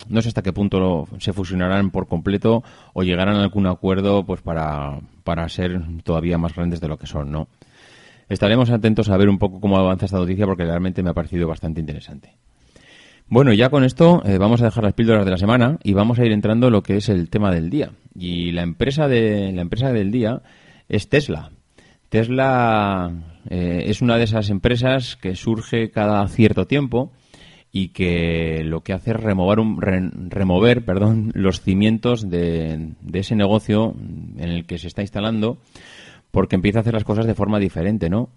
No 0.09 0.21
sé 0.21 0.27
hasta 0.29 0.41
qué 0.41 0.51
punto 0.51 1.07
se 1.19 1.33
fusionarán 1.33 1.91
por 1.91 2.07
completo 2.07 2.63
o 2.93 3.03
llegarán 3.03 3.37
a 3.37 3.43
algún 3.43 3.67
acuerdo, 3.67 4.25
pues 4.25 4.41
para, 4.41 4.99
para 5.23 5.47
ser 5.47 5.81
todavía 6.03 6.37
más 6.37 6.55
grandes 6.55 6.81
de 6.81 6.87
lo 6.89 6.97
que 6.97 7.07
son, 7.07 7.31
¿no? 7.31 7.47
Estaremos 8.27 8.69
atentos 8.69 9.09
a 9.09 9.17
ver 9.17 9.29
un 9.29 9.39
poco 9.39 9.59
cómo 9.59 9.77
avanza 9.77 10.05
esta 10.05 10.19
noticia 10.19 10.45
porque 10.45 10.63
realmente 10.63 11.01
me 11.01 11.09
ha 11.09 11.13
parecido 11.13 11.47
bastante 11.47 11.79
interesante. 11.79 12.35
Bueno, 13.31 13.53
ya 13.53 13.69
con 13.69 13.83
esto 13.83 14.23
eh, 14.25 14.39
vamos 14.39 14.59
a 14.63 14.65
dejar 14.65 14.83
las 14.83 14.95
píldoras 14.95 15.23
de 15.23 15.29
la 15.29 15.37
semana 15.37 15.77
y 15.83 15.93
vamos 15.93 16.17
a 16.17 16.25
ir 16.25 16.31
entrando 16.31 16.67
en 16.67 16.73
lo 16.73 16.81
que 16.81 16.97
es 16.97 17.09
el 17.09 17.29
tema 17.29 17.51
del 17.51 17.69
día. 17.69 17.91
Y 18.15 18.51
la 18.53 18.63
empresa 18.63 19.07
de 19.07 19.51
la 19.51 19.61
empresa 19.61 19.93
del 19.93 20.09
día 20.09 20.41
es 20.87 21.09
Tesla. 21.09 21.51
Tesla 22.09 23.11
eh, 23.47 23.83
es 23.85 24.01
una 24.01 24.17
de 24.17 24.23
esas 24.23 24.49
empresas 24.49 25.15
que 25.15 25.35
surge 25.35 25.91
cada 25.91 26.27
cierto 26.27 26.65
tiempo 26.65 27.11
y 27.71 27.89
que 27.89 28.63
lo 28.65 28.81
que 28.81 28.93
hace 28.93 29.11
es 29.11 29.17
remover, 29.17 29.59
un, 29.59 29.79
remover 30.31 30.83
perdón, 30.83 31.31
los 31.35 31.61
cimientos 31.61 32.31
de, 32.31 32.93
de 32.99 33.19
ese 33.19 33.35
negocio 33.35 33.93
en 34.37 34.49
el 34.49 34.65
que 34.65 34.79
se 34.79 34.87
está 34.87 35.03
instalando 35.03 35.59
porque 36.31 36.55
empieza 36.55 36.79
a 36.79 36.81
hacer 36.81 36.95
las 36.95 37.03
cosas 37.03 37.27
de 37.27 37.35
forma 37.35 37.59
diferente, 37.59 38.09
¿no? 38.09 38.29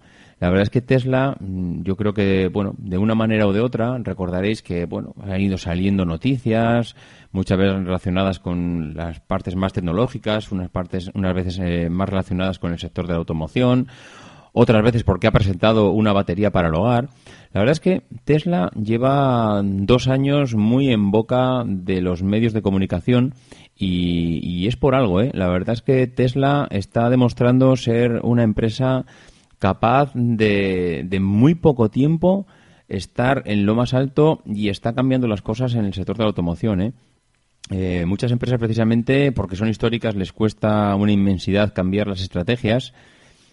La 0.43 0.49
verdad 0.49 0.65
es 0.65 0.71
que 0.71 0.81
Tesla, 0.81 1.37
mm, 1.39 1.83
yo 1.85 1.95
creo 1.95 2.15
que, 2.15 2.49
bueno, 2.49 2.75
de 2.77 2.99
una 2.99 3.15
manera 3.15 3.47
o 3.47 3.53
de 3.53 3.61
otra, 3.61 3.97
recordaréis 3.99 4.61
que, 4.61 4.87
bueno, 4.87 5.15
han 5.23 5.41
ido 5.41 5.57
saliendo 5.57 6.05
noticias, 6.05 6.97
muchas 7.31 7.57
veces 7.57 7.85
relacionadas 7.85 8.41
con 8.41 8.93
las 8.95 9.21
partes 9.21 9.55
más 9.55 9.73
tecnológicas, 9.73 10.51
unas 10.51 10.69
partes, 10.69 11.13
unas 11.15 11.33
veces 11.33 11.61
eh, 11.63 11.89
más 11.89 12.09
relacionadas 12.09 12.59
con 12.59 12.73
el 12.73 12.81
sector 12.81 13.07
de 13.07 13.13
la 13.13 13.21
automoción, 13.21 13.87
otras 14.53 14.83
veces 14.83 15.05
porque 15.05 15.29
ha 15.29 15.31
presentado 15.31 15.93
una 15.93 16.13
batería 16.13 16.51
para 16.51 16.71
el 16.71 16.75
hogar. 16.75 17.09
La 17.53 17.61
verdad 17.61 17.75
es 17.75 17.81
que 17.81 18.03
Tesla 18.25 18.73
lleva 18.75 19.63
dos 19.63 20.09
años 20.09 20.57
muy 20.57 20.91
en 20.91 21.13
boca 21.13 21.63
de 21.65 22.01
los 22.01 22.25
medios 22.25 22.53
de 22.53 22.63
comunicación 22.63 23.35
y, 23.77 24.41
y 24.43 24.67
es 24.67 24.75
por 24.75 24.97
algo, 24.97 25.21
¿eh? 25.21 25.31
La 25.35 25.47
verdad 25.47 25.75
es 25.75 25.83
que 25.83 26.09
Tesla 26.09 26.67
está 26.73 27.11
demostrando 27.11 27.77
ser 27.77 28.19
una 28.25 28.43
empresa 28.43 29.07
capaz 29.63 30.11
de, 30.15 31.05
de 31.07 31.21
muy 31.21 31.55
poco 31.55 31.89
tiempo 31.89 32.49
estar 32.89 33.45
en 33.47 33.65
lo 33.65 33.77
más 33.77 33.95
alto 33.95 34.43
y 34.45 34.71
está 34.71 34.93
cambiando 34.93 35.29
las 35.29 35.41
cosas 35.41 35.75
en 35.75 35.85
el 35.85 35.95
sector 35.95 36.17
de 36.17 36.25
la 36.25 36.31
automoción. 36.31 36.81
¿eh? 36.81 36.93
Eh, 37.71 38.05
muchas 38.05 38.33
empresas 38.33 38.59
precisamente 38.59 39.31
porque 39.31 39.55
son 39.55 39.69
históricas 39.69 40.17
les 40.17 40.33
cuesta 40.33 40.93
una 40.97 41.13
inmensidad 41.13 41.75
cambiar 41.75 42.09
las 42.09 42.23
estrategias 42.23 42.93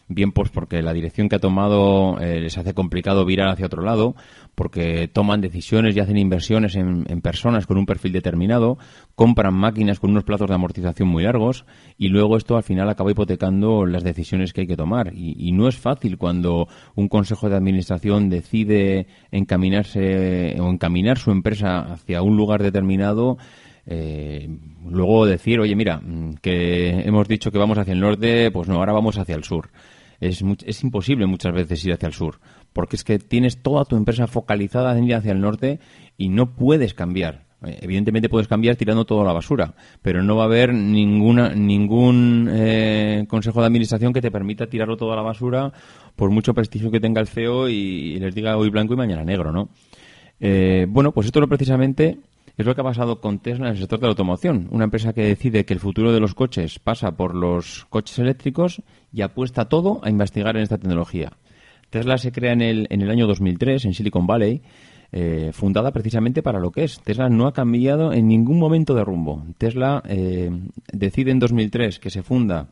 bien 0.10 0.32
pues 0.32 0.50
porque 0.50 0.82
la 0.82 0.92
dirección 0.92 1.30
que 1.30 1.36
ha 1.36 1.40
tomado 1.40 2.20
eh, 2.20 2.42
les 2.42 2.58
hace 2.58 2.74
complicado 2.74 3.26
virar 3.26 3.48
hacia 3.48 3.68
otro 3.68 3.84
lado, 3.84 4.16
porque 4.56 5.08
toman 5.08 5.40
decisiones 5.40 5.96
y 5.96 6.00
hacen 6.00 6.18
inversiones 6.18 6.76
en, 6.76 7.06
personas 7.22 7.68
con 7.68 7.78
un 7.78 7.86
perfil 7.86 8.12
determinado, 8.12 8.80
compran 9.16 9.54
máquinas 9.54 10.00
con 10.00 10.10
unos 10.10 10.24
plazos 10.24 10.50
de 10.50 10.56
amortización 10.56 11.08
muy 11.08 11.24
largos 11.24 11.66
y 11.98 12.10
luego 12.10 12.38
esto 12.38 12.58
al 12.58 12.64
final 12.64 12.90
acaba 12.90 13.12
hipotecando 13.12 13.86
las 13.86 14.04
decisiones 14.04 14.52
que 14.52 14.62
hay 14.62 14.68
que 14.68 14.76
tomar. 14.76 15.14
Y, 15.14 15.52
no 15.60 15.68
es 15.68 15.78
fácil 15.78 16.18
cuando 16.18 16.68
un 16.96 17.08
consejo 17.08 17.50
de 17.50 17.58
administración 17.58 18.30
decide 18.30 19.08
encaminarse 19.32 20.56
o 20.60 20.70
encaminar 20.70 21.18
su 21.18 21.32
empresa 21.32 21.80
hacia 21.80 22.22
un 22.22 22.38
lugar 22.38 22.64
determinado. 22.64 23.38
Eh, 23.86 24.48
luego 24.88 25.26
decir, 25.26 25.60
oye, 25.60 25.76
mira, 25.76 25.98
mm, 25.98 26.36
que 26.42 27.02
hemos 27.02 27.28
dicho 27.28 27.52
que 27.52 27.58
vamos 27.58 27.78
hacia 27.78 27.94
el 27.94 28.00
norte, 28.00 28.52
pues 28.52 28.70
no, 28.70 28.76
ahora 28.76 28.94
vamos 28.94 29.18
hacia 29.18 29.36
el 29.36 29.44
sur 29.44 29.70
es, 30.20 30.44
es 30.66 30.84
imposible 30.84 31.26
muchas 31.26 31.54
veces 31.54 31.84
ir 31.86 31.94
hacia 31.94 32.08
el 32.08 32.14
sur, 32.14 32.40
porque 32.74 32.96
es 32.96 33.04
que 33.04 33.20
tienes 33.20 33.62
toda 33.62 33.86
tu 33.86 33.96
empresa 33.96 34.28
focalizada 34.28 34.98
en 34.98 35.06
ir 35.06 35.16
hacia 35.16 35.32
el 35.32 35.42
norte 35.42 35.80
y 36.18 36.30
no 36.30 36.56
puedes 36.56 36.94
cambiar. 36.94 37.50
Eh, 37.66 37.80
evidentemente 37.82 38.30
puedes 38.30 38.48
cambiar 38.48 38.78
tirando 38.78 39.06
todo 39.06 39.22
a 39.22 39.26
la 39.26 39.34
basura, 39.34 39.74
pero 40.02 40.24
no 40.24 40.36
va 40.38 40.44
a 40.44 40.46
haber 40.46 40.74
ninguna, 40.74 41.50
ningún 41.50 42.50
eh, 42.52 43.26
consejo 43.28 43.60
de 43.60 43.68
administración 43.68 44.14
que 44.14 44.22
te 44.22 44.32
permita 44.32 44.68
tirarlo 44.68 44.96
todo 44.96 45.12
a 45.12 45.16
la 45.18 45.22
basura 45.22 45.74
por 46.16 46.30
mucho 46.30 46.54
prestigio 46.54 46.90
que 46.90 47.02
tenga 47.02 47.20
el 47.20 47.28
CEO 47.28 47.68
y, 47.68 48.18
les 48.20 48.34
diga 48.34 48.56
hoy 48.56 48.70
blanco 48.70 48.94
y 48.94 48.98
mañana 48.98 49.24
negro, 49.24 49.52
¿no? 49.52 49.70
Eh, 50.40 50.86
bueno, 50.88 51.12
pues 51.12 51.28
esto 51.28 51.42
lo 51.42 51.50
precisamente 51.50 52.18
es 52.58 52.66
lo 52.66 52.76
que 52.76 52.82
ha 52.82 52.84
pasado 52.84 53.22
con 53.22 53.40
Tesla 53.40 53.68
en 53.68 53.74
el 53.74 53.80
sector 53.80 54.00
de 54.00 54.08
la 54.08 54.12
automoción. 54.12 54.68
Una 54.72 54.86
empresa 54.86 55.14
que 55.14 55.24
decide 55.24 55.66
que 55.66 55.74
el 55.74 55.80
futuro 55.80 56.12
de 56.12 56.20
los 56.20 56.36
coches 56.36 56.80
pasa 56.80 57.16
por 57.16 57.36
los 57.36 57.86
coches 57.90 58.20
eléctricos 58.20 58.82
y 59.14 59.22
apuesta 59.22 59.66
todo 59.66 60.02
a 60.04 60.10
investigar 60.10 60.56
en 60.58 60.64
esta 60.64 60.78
tecnología. 60.78 61.34
Tesla 61.90 62.18
se 62.18 62.32
crea 62.32 62.54
en 62.54 62.62
el, 62.62 62.88
en 62.90 63.02
el 63.02 63.10
año 63.10 63.28
2003 63.28 63.86
en 63.86 63.94
Silicon 63.94 64.28
Valley, 64.28 64.62
eh, 65.12 65.50
fundada 65.54 65.92
precisamente 65.92 66.44
para 66.44 66.60
lo 66.60 66.72
que 66.72 66.84
es. 66.84 67.00
Tesla 67.02 67.30
no 67.30 67.48
ha 67.48 67.54
cambiado 67.54 68.14
en 68.14 68.28
ningún 68.28 68.60
momento 68.60 68.94
de 68.94 69.04
rumbo. 69.04 69.44
Tesla 69.58 70.04
eh, 70.08 70.52
decide 70.92 71.32
en 71.32 71.40
2003 71.40 72.00
que 72.00 72.12
se 72.12 72.22
funda 72.22 72.68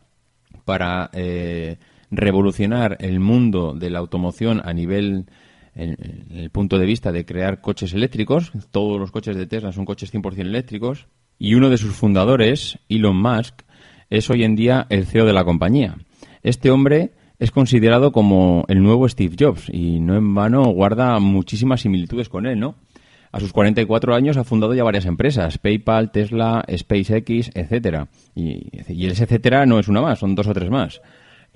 para 0.63 1.09
eh, 1.13 1.77
revolucionar 2.11 2.97
el 2.99 3.19
mundo 3.19 3.73
de 3.73 3.89
la 3.89 3.99
automoción 3.99 4.61
a 4.63 4.73
nivel 4.73 5.25
en, 5.77 6.25
el 6.31 6.49
punto 6.49 6.77
de 6.77 6.85
vista 6.85 7.11
de 7.11 7.25
crear 7.25 7.61
coches 7.61 7.93
eléctricos. 7.93 8.51
Todos 8.71 8.99
los 8.99 9.11
coches 9.11 9.37
de 9.37 9.47
Tesla 9.47 9.71
son 9.71 9.85
coches 9.85 10.13
100% 10.13 10.39
eléctricos. 10.39 11.07
Y 11.39 11.53
uno 11.53 11.69
de 11.69 11.77
sus 11.77 11.93
fundadores, 11.93 12.79
Elon 12.89 13.21
Musk, 13.21 13.61
es 14.09 14.29
hoy 14.29 14.43
en 14.43 14.55
día 14.55 14.87
el 14.89 15.05
CEO 15.05 15.25
de 15.25 15.33
la 15.33 15.45
compañía. 15.45 15.97
Este 16.41 16.71
hombre 16.71 17.11
es 17.39 17.51
considerado 17.51 18.11
como 18.11 18.65
el 18.67 18.81
nuevo 18.81 19.07
Steve 19.07 19.35
Jobs 19.39 19.69
y 19.71 19.99
no 19.99 20.15
en 20.15 20.33
vano 20.33 20.63
guarda 20.63 21.19
muchísimas 21.19 21.81
similitudes 21.81 22.29
con 22.29 22.47
él, 22.47 22.59
¿no? 22.59 22.75
A 23.31 23.39
sus 23.39 23.53
44 23.53 24.15
años 24.15 24.37
ha 24.37 24.43
fundado 24.43 24.73
ya 24.73 24.83
varias 24.83 25.05
empresas, 25.05 25.57
PayPal, 25.57 26.11
Tesla, 26.11 26.65
SpaceX, 26.75 27.51
etcétera. 27.53 28.07
Y, 28.33 28.69
y 28.87 29.05
ese 29.05 29.25
etcétera 29.25 29.65
no 29.65 29.77
es 29.77 29.87
una 29.87 30.01
más, 30.01 30.19
son 30.19 30.33
dos 30.33 30.47
o 30.47 30.53
tres 30.53 30.69
más. 30.69 31.01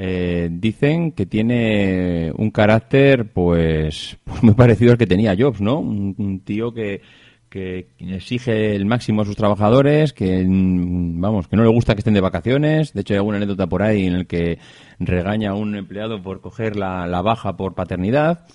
Eh, 0.03 0.49
dicen 0.51 1.11
que 1.11 1.27
tiene 1.27 2.31
un 2.35 2.49
carácter 2.49 3.31
pues, 3.31 4.17
pues, 4.23 4.41
muy 4.41 4.55
parecido 4.55 4.93
al 4.93 4.97
que 4.97 5.05
tenía 5.05 5.35
Jobs, 5.37 5.61
¿no? 5.61 5.77
Un, 5.77 6.41
tío 6.43 6.73
que, 6.73 7.01
que 7.49 7.89
exige 7.99 8.75
el 8.75 8.87
máximo 8.87 9.21
a 9.21 9.25
sus 9.25 9.35
trabajadores, 9.35 10.11
que 10.11 10.43
vamos, 10.43 11.47
que 11.47 11.55
no 11.55 11.61
le 11.61 11.69
gusta 11.69 11.93
que 11.93 11.99
estén 11.99 12.15
de 12.15 12.21
vacaciones. 12.21 12.93
De 12.93 13.01
hecho, 13.01 13.13
hay 13.13 13.17
alguna 13.17 13.37
anécdota 13.37 13.67
por 13.67 13.83
ahí 13.83 14.07
en 14.07 14.13
el 14.13 14.25
que 14.25 14.57
regaña 14.97 15.51
a 15.51 15.53
un 15.53 15.75
empleado 15.75 16.19
por 16.23 16.41
coger 16.41 16.77
la, 16.77 17.21
baja 17.21 17.55
por 17.55 17.75
paternidad. 17.75 18.47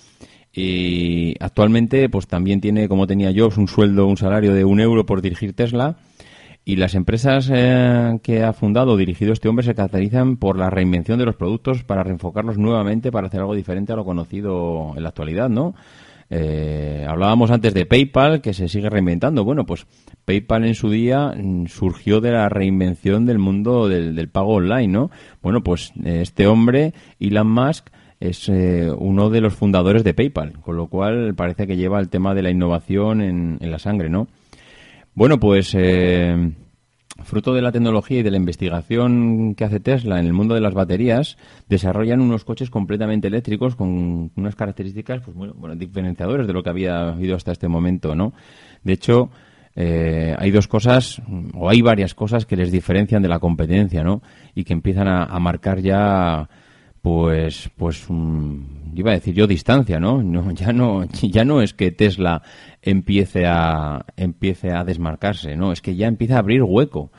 Y 0.52 1.36
actualmente, 1.38 2.08
pues 2.08 2.26
también 2.26 2.60
tiene, 2.60 2.88
como 2.88 3.06
tenía 3.06 3.32
Jobs, 3.32 3.56
un 3.56 3.68
sueldo, 3.68 4.08
un 4.08 4.16
salario 4.16 4.52
de 4.52 4.64
un 4.64 4.80
euro 4.80 5.06
por 5.06 5.22
dirigir 5.22 5.52
Tesla. 5.52 5.96
Y 6.68 6.74
las 6.74 6.96
empresas 6.96 7.48
eh, 7.54 8.18
que 8.24 8.42
ha 8.42 8.52
fundado 8.52 8.94
o 8.94 8.96
dirigido 8.96 9.32
este 9.32 9.48
hombre 9.48 9.64
se 9.64 9.76
caracterizan 9.76 10.36
por 10.36 10.58
la 10.58 10.68
reinvención 10.68 11.16
de 11.16 11.24
los 11.24 11.36
productos 11.36 11.84
para 11.84 12.02
reenfocarlos 12.02 12.58
nuevamente 12.58 13.12
para 13.12 13.28
hacer 13.28 13.38
algo 13.38 13.54
diferente 13.54 13.92
a 13.92 13.96
lo 13.96 14.04
conocido 14.04 14.92
en 14.96 15.04
la 15.04 15.10
actualidad, 15.10 15.48
¿no? 15.48 15.76
Eh, 16.28 17.06
hablábamos 17.08 17.52
antes 17.52 17.72
de 17.72 17.86
PayPal, 17.86 18.40
que 18.40 18.52
se 18.52 18.66
sigue 18.66 18.90
reinventando. 18.90 19.44
Bueno, 19.44 19.64
pues 19.64 19.86
PayPal 20.24 20.64
en 20.64 20.74
su 20.74 20.90
día 20.90 21.32
mm, 21.36 21.66
surgió 21.66 22.20
de 22.20 22.32
la 22.32 22.48
reinvención 22.48 23.26
del 23.26 23.38
mundo 23.38 23.88
del, 23.88 24.28
pago 24.28 24.54
online, 24.54 24.88
¿no? 24.88 25.10
Bueno, 25.42 25.62
pues 25.62 25.92
eh, 26.04 26.22
este 26.22 26.48
hombre, 26.48 26.94
Elon 27.20 27.48
Musk, 27.48 27.90
es 28.18 28.48
eh, 28.48 28.90
uno 28.90 29.30
de 29.30 29.40
los 29.40 29.54
fundadores 29.54 30.02
de 30.02 30.14
PayPal, 30.14 30.54
con 30.62 30.76
lo 30.76 30.88
cual 30.88 31.32
parece 31.36 31.68
que 31.68 31.76
lleva 31.76 32.00
el 32.00 32.08
tema 32.08 32.34
de 32.34 32.42
la 32.42 32.50
innovación 32.50 33.20
en 33.20 33.70
la 33.70 33.78
sangre, 33.78 34.08
¿no? 34.08 34.26
Bueno, 35.16 35.40
pues 35.40 35.74
fruto 37.24 37.54
de 37.54 37.62
la 37.62 37.72
tecnología 37.72 38.20
y 38.20 38.22
de 38.22 38.30
la 38.30 38.36
investigación 38.36 39.54
que 39.54 39.64
hace 39.64 39.80
Tesla 39.80 40.20
en 40.20 40.26
el 40.26 40.34
mundo 40.34 40.54
de 40.54 40.60
las 40.60 40.74
baterías, 40.74 41.38
desarrollan 41.68 42.20
unos 42.20 42.44
coches 42.44 42.68
completamente 42.68 43.28
eléctricos 43.28 43.76
con 43.76 44.30
unas 44.36 44.54
características 44.54 45.22
pues, 45.22 45.34
bueno, 45.54 45.74
diferenciadores 45.74 46.46
de 46.46 46.52
lo 46.52 46.62
que 46.62 46.68
había 46.68 47.08
habido 47.08 47.34
hasta 47.34 47.52
este 47.52 47.66
momento, 47.66 48.14
¿no? 48.14 48.34
De 48.84 48.92
hecho, 48.92 49.30
eh, 49.74 50.34
hay 50.38 50.50
dos 50.50 50.68
cosas, 50.68 51.22
o 51.54 51.68
hay 51.70 51.80
varias 51.80 52.14
cosas 52.14 52.44
que 52.44 52.56
les 52.56 52.70
diferencian 52.70 53.22
de 53.22 53.28
la 53.28 53.38
competencia, 53.38 54.04
¿no? 54.04 54.22
Y 54.54 54.64
que 54.64 54.74
empiezan 54.74 55.08
a, 55.08 55.38
marcar 55.38 55.80
ya, 55.80 56.48
pues, 57.06 57.70
pues, 57.76 58.04
iba 58.96 59.12
a 59.12 59.14
decir 59.14 59.32
yo 59.32 59.46
distancia, 59.46 60.00
¿no? 60.00 60.24
¿no? 60.24 60.50
Ya 60.54 60.72
no, 60.72 61.04
ya 61.04 61.44
no 61.44 61.62
es 61.62 61.72
que 61.72 61.92
Tesla 61.92 62.42
empiece 62.82 63.46
a, 63.46 64.04
empiece 64.16 64.72
a 64.72 64.82
desmarcarse, 64.82 65.54
¿no? 65.54 65.70
Es 65.70 65.80
que 65.80 65.94
ya 65.94 66.08
empieza 66.08 66.34
a 66.34 66.38
abrir 66.40 66.64
hueco. 66.64 67.12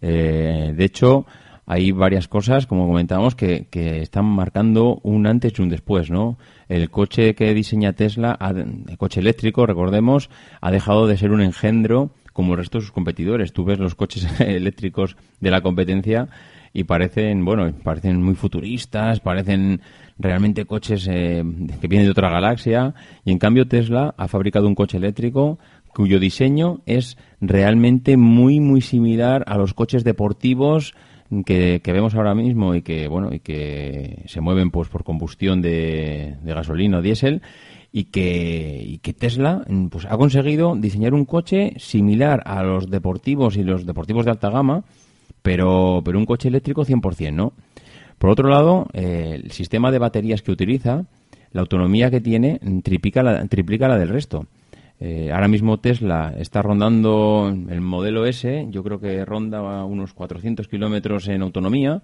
Eh, 0.00 0.72
de 0.76 0.84
hecho, 0.84 1.26
hay 1.66 1.90
varias 1.90 2.28
cosas, 2.28 2.68
como 2.68 2.86
comentábamos, 2.86 3.34
que, 3.34 3.66
que, 3.68 4.00
están 4.00 4.26
marcando 4.26 5.00
un 5.02 5.26
antes 5.26 5.54
y 5.58 5.62
un 5.62 5.70
después, 5.70 6.08
¿no? 6.08 6.38
El 6.68 6.88
coche 6.90 7.34
que 7.34 7.52
diseña 7.52 7.94
Tesla, 7.94 8.38
el 8.88 8.96
coche 8.96 9.18
eléctrico, 9.18 9.66
recordemos, 9.66 10.30
ha 10.60 10.70
dejado 10.70 11.08
de 11.08 11.16
ser 11.16 11.32
un 11.32 11.40
engendro 11.40 12.12
como 12.32 12.52
el 12.52 12.58
resto 12.58 12.78
de 12.78 12.82
sus 12.82 12.92
competidores. 12.92 13.52
Tú 13.52 13.64
ves 13.64 13.80
los 13.80 13.96
coches 13.96 14.24
eléctricos 14.40 15.16
de 15.40 15.50
la 15.50 15.62
competencia 15.62 16.28
y 16.72 16.84
parecen, 16.84 17.44
bueno, 17.44 17.72
parecen 17.82 18.22
muy 18.22 18.34
futuristas, 18.34 19.20
parecen 19.20 19.80
realmente 20.18 20.64
coches 20.64 21.06
eh, 21.10 21.44
que 21.80 21.88
vienen 21.88 22.06
de 22.06 22.12
otra 22.12 22.30
galaxia. 22.30 22.94
Y 23.24 23.32
en 23.32 23.38
cambio 23.38 23.66
Tesla 23.66 24.14
ha 24.16 24.28
fabricado 24.28 24.66
un 24.66 24.74
coche 24.74 24.96
eléctrico 24.96 25.58
cuyo 25.94 26.18
diseño 26.18 26.80
es 26.86 27.18
realmente 27.40 28.16
muy, 28.16 28.60
muy 28.60 28.80
similar 28.80 29.44
a 29.46 29.58
los 29.58 29.74
coches 29.74 30.04
deportivos 30.04 30.94
que, 31.44 31.80
vemos 31.86 32.14
ahora 32.14 32.34
mismo 32.34 32.74
y 32.74 32.82
que, 32.82 33.08
bueno, 33.08 33.32
y 33.32 33.40
que 33.40 34.22
se 34.26 34.40
mueven 34.40 34.70
pues 34.70 34.88
por 34.88 35.04
combustión 35.04 35.62
de, 35.62 36.36
gasolina 36.44 36.98
o 36.98 37.02
diésel 37.02 37.40
y 37.90 38.04
que, 38.04 38.82
y 38.86 38.98
que 38.98 39.12
Tesla 39.12 39.64
pues, 39.90 40.06
ha 40.06 40.16
conseguido 40.16 40.74
diseñar 40.76 41.14
un 41.14 41.24
coche 41.24 41.74
similar 41.78 42.42
a 42.44 42.62
los 42.62 42.90
deportivos 42.90 43.56
y 43.56 43.64
los 43.64 43.86
deportivos 43.86 44.24
de 44.24 44.32
alta 44.32 44.50
gama, 44.50 44.84
pero, 45.42 46.02
pero 46.04 46.18
un 46.18 46.26
coche 46.26 46.48
eléctrico 46.48 46.84
100%, 46.84 47.32
¿no? 47.32 47.52
Por 48.18 48.30
otro 48.30 48.48
lado, 48.48 48.86
eh, 48.92 49.40
el 49.42 49.50
sistema 49.50 49.90
de 49.90 49.98
baterías 49.98 50.42
que 50.42 50.52
utiliza, 50.52 51.04
la 51.52 51.60
autonomía 51.60 52.10
que 52.10 52.20
tiene, 52.20 52.60
triplica 52.82 53.22
la, 53.22 53.44
triplica 53.46 53.88
la 53.88 53.98
del 53.98 54.08
resto. 54.08 54.46
Eh, 55.00 55.32
ahora 55.32 55.48
mismo 55.48 55.80
Tesla 55.80 56.32
está 56.38 56.62
rondando 56.62 57.52
el 57.68 57.80
modelo 57.80 58.24
S, 58.24 58.68
yo 58.70 58.84
creo 58.84 59.00
que 59.00 59.24
ronda 59.24 59.84
unos 59.84 60.14
400 60.14 60.68
kilómetros 60.68 61.26
en 61.26 61.42
autonomía, 61.42 62.02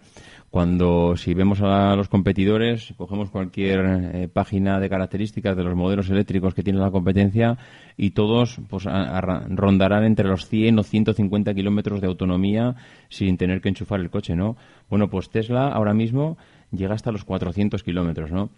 cuando 0.51 1.15
si 1.17 1.35
vemos 1.35 1.61
a 1.61 1.95
los 1.95 2.09
competidores, 2.09 2.95
cogemos 2.97 3.31
cualquier 3.31 3.81
eh, 3.85 4.29
página 4.29 4.81
de 4.81 4.89
características 4.89 5.57
de 5.57 5.63
los 5.63 5.75
modelos 5.75 6.09
eléctricos 6.09 6.55
que 6.55 6.63
tiene 6.63 6.79
la 6.79 6.91
competencia 6.91 7.59
y 7.97 8.11
todos 8.11 8.59
pues, 8.69 8.85
rondarán 8.85 10.05
entre 10.05 10.27
los 10.27 10.49
100 10.49 10.79
o 10.79 10.83
150 10.83 11.53
kilómetros 11.53 12.01
de 12.01 12.07
autonomía 12.07 12.77
sin 13.11 13.37
tener 13.37 13.61
que 13.61 13.69
enchufar 13.69 14.01
el 14.01 14.11
coche, 14.11 14.35
¿no? 14.35 14.57
Bueno, 14.89 15.09
pues 15.09 15.29
Tesla 15.29 15.69
ahora 15.69 15.93
mismo 15.93 16.39
llega 16.73 16.95
hasta 16.95 17.13
los 17.13 17.25
400 17.25 17.83
kilómetros, 17.83 18.31
¿no? 18.31 18.49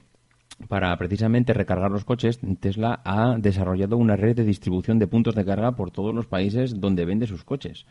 Para 0.68 0.96
precisamente 0.96 1.54
recargar 1.54 1.90
los 1.90 2.04
coches, 2.04 2.38
Tesla 2.60 3.00
ha 3.04 3.36
desarrollado 3.38 3.96
una 3.96 4.16
red 4.16 4.36
de 4.36 4.44
distribución 4.44 4.98
de 4.98 5.06
puntos 5.06 5.34
de 5.34 5.44
carga 5.44 5.72
por 5.72 5.90
todos 5.90 6.14
los 6.14 6.26
países 6.26 6.78
donde 6.78 7.04
vende 7.04 7.26
sus 7.26 7.44
coches. 7.44 7.86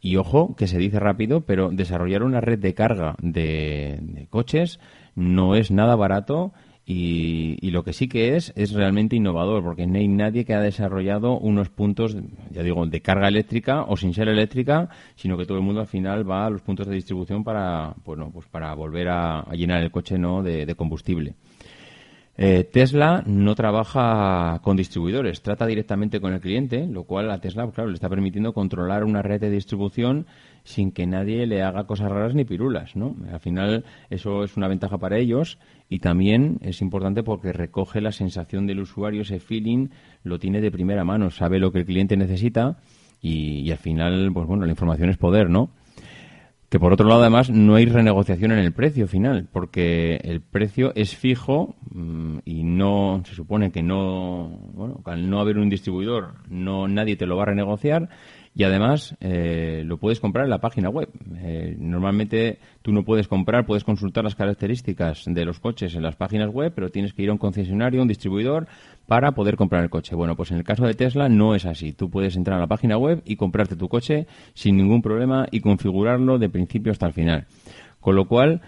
Y 0.00 0.16
ojo, 0.16 0.56
que 0.56 0.66
se 0.66 0.78
dice 0.78 0.98
rápido, 0.98 1.42
pero 1.42 1.70
desarrollar 1.70 2.22
una 2.22 2.40
red 2.40 2.58
de 2.58 2.74
carga 2.74 3.16
de, 3.20 4.26
coches 4.30 4.80
no 5.14 5.54
es 5.54 5.70
nada 5.70 5.94
barato 5.96 6.52
y, 6.86 7.70
lo 7.70 7.84
que 7.84 7.92
sí 7.92 8.08
que 8.08 8.34
es 8.34 8.52
es 8.56 8.72
realmente 8.72 9.14
innovador, 9.14 9.62
porque 9.62 9.86
no 9.86 9.98
hay 9.98 10.08
nadie 10.08 10.44
que 10.44 10.54
ha 10.54 10.60
desarrollado 10.60 11.38
unos 11.38 11.68
puntos, 11.68 12.16
ya 12.50 12.62
digo, 12.62 12.84
de 12.86 13.00
carga 13.00 13.28
eléctrica 13.28 13.84
o 13.84 13.96
sin 13.96 14.14
ser 14.14 14.28
eléctrica, 14.28 14.88
sino 15.14 15.36
que 15.36 15.46
todo 15.46 15.58
el 15.58 15.64
mundo 15.64 15.82
al 15.82 15.86
final 15.86 16.28
va 16.28 16.46
a 16.46 16.50
los 16.50 16.62
puntos 16.62 16.88
de 16.88 16.94
distribución 16.94 17.44
para, 17.44 17.94
bueno, 18.04 18.30
pues 18.32 18.46
para 18.48 18.74
volver 18.74 19.08
a, 19.08 19.44
llenar 19.52 19.82
el 19.82 19.90
coche 19.90 20.18
no 20.18 20.42
de 20.42 20.74
combustible. 20.74 21.34
Eh, 22.42 22.64
Tesla 22.64 23.22
no 23.26 23.54
trabaja 23.54 24.60
con 24.62 24.74
distribuidores, 24.74 25.42
trata 25.42 25.66
directamente 25.66 26.22
con 26.22 26.32
el 26.32 26.40
cliente, 26.40 26.86
lo 26.86 27.04
cual 27.04 27.30
a 27.30 27.38
Tesla, 27.38 27.70
claro, 27.70 27.90
le 27.90 27.96
está 27.96 28.08
permitiendo 28.08 28.54
controlar 28.54 29.04
una 29.04 29.20
red 29.20 29.42
de 29.42 29.50
distribución 29.50 30.24
sin 30.64 30.90
que 30.90 31.06
nadie 31.06 31.46
le 31.46 31.60
haga 31.62 31.84
cosas 31.84 32.10
raras 32.10 32.34
ni 32.34 32.46
pirulas, 32.46 32.96
¿no? 32.96 33.14
Al 33.30 33.40
final 33.40 33.84
eso 34.08 34.42
es 34.42 34.56
una 34.56 34.68
ventaja 34.68 34.96
para 34.96 35.18
ellos 35.18 35.58
y 35.90 35.98
también 35.98 36.56
es 36.62 36.80
importante 36.80 37.22
porque 37.22 37.52
recoge 37.52 38.00
la 38.00 38.10
sensación 38.10 38.66
del 38.66 38.80
usuario, 38.80 39.20
ese 39.20 39.38
feeling 39.38 39.88
lo 40.24 40.38
tiene 40.38 40.62
de 40.62 40.70
primera 40.70 41.04
mano, 41.04 41.28
sabe 41.30 41.58
lo 41.58 41.72
que 41.72 41.80
el 41.80 41.84
cliente 41.84 42.16
necesita 42.16 42.78
y, 43.20 43.60
y 43.66 43.70
al 43.70 43.76
final, 43.76 44.30
pues 44.32 44.46
bueno, 44.46 44.64
la 44.64 44.70
información 44.70 45.10
es 45.10 45.18
poder, 45.18 45.50
¿no? 45.50 45.68
Que 46.70 46.78
por 46.78 46.92
otro 46.92 47.08
lado, 47.08 47.22
además, 47.22 47.50
no 47.50 47.74
hay 47.74 47.84
renegociación 47.84 48.52
en 48.52 48.60
el 48.60 48.72
precio 48.72 49.08
final, 49.08 49.48
porque 49.52 50.20
el 50.22 50.40
precio 50.40 50.92
es 50.94 51.16
fijo 51.16 51.74
y 52.44 52.62
no 52.62 53.22
se 53.24 53.34
supone 53.34 53.72
que 53.72 53.82
no, 53.82 54.48
bueno, 54.74 55.00
al 55.04 55.28
no 55.28 55.40
haber 55.40 55.58
un 55.58 55.68
distribuidor, 55.68 56.34
no 56.48 56.86
nadie 56.86 57.16
te 57.16 57.26
lo 57.26 57.36
va 57.36 57.42
a 57.42 57.46
renegociar 57.46 58.08
y 58.54 58.64
además 58.64 59.16
eh, 59.20 59.82
lo 59.86 59.98
puedes 59.98 60.20
comprar 60.20 60.44
en 60.44 60.50
la 60.50 60.58
página 60.58 60.88
web. 60.88 61.08
Eh, 61.38 61.76
normalmente 61.78 62.58
tú 62.82 62.92
no 62.92 63.04
puedes 63.04 63.28
comprar, 63.28 63.64
puedes 63.64 63.84
consultar 63.84 64.24
las 64.24 64.34
características 64.34 65.24
de 65.26 65.44
los 65.44 65.60
coches 65.60 65.94
en 65.94 66.02
las 66.02 66.16
páginas 66.16 66.50
web, 66.50 66.72
pero 66.74 66.90
tienes 66.90 67.12
que 67.12 67.22
ir 67.22 67.30
a 67.30 67.32
un 67.32 67.38
concesionario, 67.38 68.02
un 68.02 68.08
distribuidor, 68.08 68.66
para 69.06 69.32
poder 69.32 69.56
comprar 69.56 69.82
el 69.82 69.90
coche. 69.90 70.16
Bueno, 70.16 70.36
pues 70.36 70.50
en 70.50 70.58
el 70.58 70.64
caso 70.64 70.84
de 70.84 70.94
Tesla 70.94 71.28
no 71.28 71.54
es 71.54 71.64
así. 71.64 71.92
Tú 71.92 72.10
puedes 72.10 72.36
entrar 72.36 72.58
a 72.58 72.60
la 72.60 72.66
página 72.66 72.96
web 72.96 73.22
y 73.24 73.36
comprarte 73.36 73.76
tu 73.76 73.88
coche 73.88 74.26
sin 74.54 74.76
ningún 74.76 75.02
problema 75.02 75.46
y 75.50 75.60
configurarlo 75.60 76.38
de 76.38 76.48
principio 76.48 76.92
hasta 76.92 77.06
el 77.06 77.12
final. 77.12 77.46
Con 78.00 78.16
lo 78.16 78.26
cual, 78.26 78.62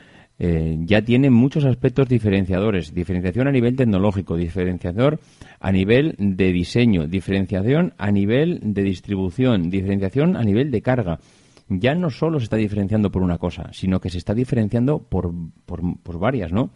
eh, 0.44 0.76
ya 0.80 1.02
tiene 1.02 1.30
muchos 1.30 1.64
aspectos 1.64 2.08
diferenciadores. 2.08 2.92
Diferenciación 2.92 3.46
a 3.46 3.52
nivel 3.52 3.76
tecnológico, 3.76 4.34
diferenciador 4.36 5.20
a 5.60 5.70
nivel 5.70 6.16
de 6.18 6.52
diseño, 6.52 7.06
diferenciación 7.06 7.94
a 7.96 8.10
nivel 8.10 8.58
de 8.60 8.82
distribución, 8.82 9.70
diferenciación 9.70 10.36
a 10.36 10.42
nivel 10.42 10.72
de 10.72 10.82
carga. 10.82 11.20
Ya 11.68 11.94
no 11.94 12.10
solo 12.10 12.40
se 12.40 12.44
está 12.44 12.56
diferenciando 12.56 13.12
por 13.12 13.22
una 13.22 13.38
cosa, 13.38 13.70
sino 13.72 14.00
que 14.00 14.10
se 14.10 14.18
está 14.18 14.34
diferenciando 14.34 14.98
por, 14.98 15.32
por, 15.64 16.18
varias, 16.18 16.50
¿no? 16.50 16.70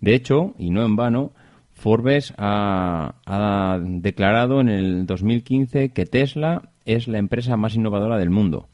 De 0.00 0.14
hecho, 0.14 0.54
y 0.56 0.70
no 0.70 0.82
en 0.86 0.96
vano, 0.96 1.32
Forbes 1.72 2.32
ha, 2.38 3.16
ha 3.26 3.78
declarado 3.78 4.62
en 4.62 4.70
el 4.70 5.04
2015 5.04 5.90
que 5.90 6.06
Tesla 6.06 6.70
es 6.86 7.08
la 7.08 7.18
empresa 7.18 7.58
más 7.58 7.74
innovadora 7.74 8.16
del 8.16 8.30
mundo. 8.30 8.70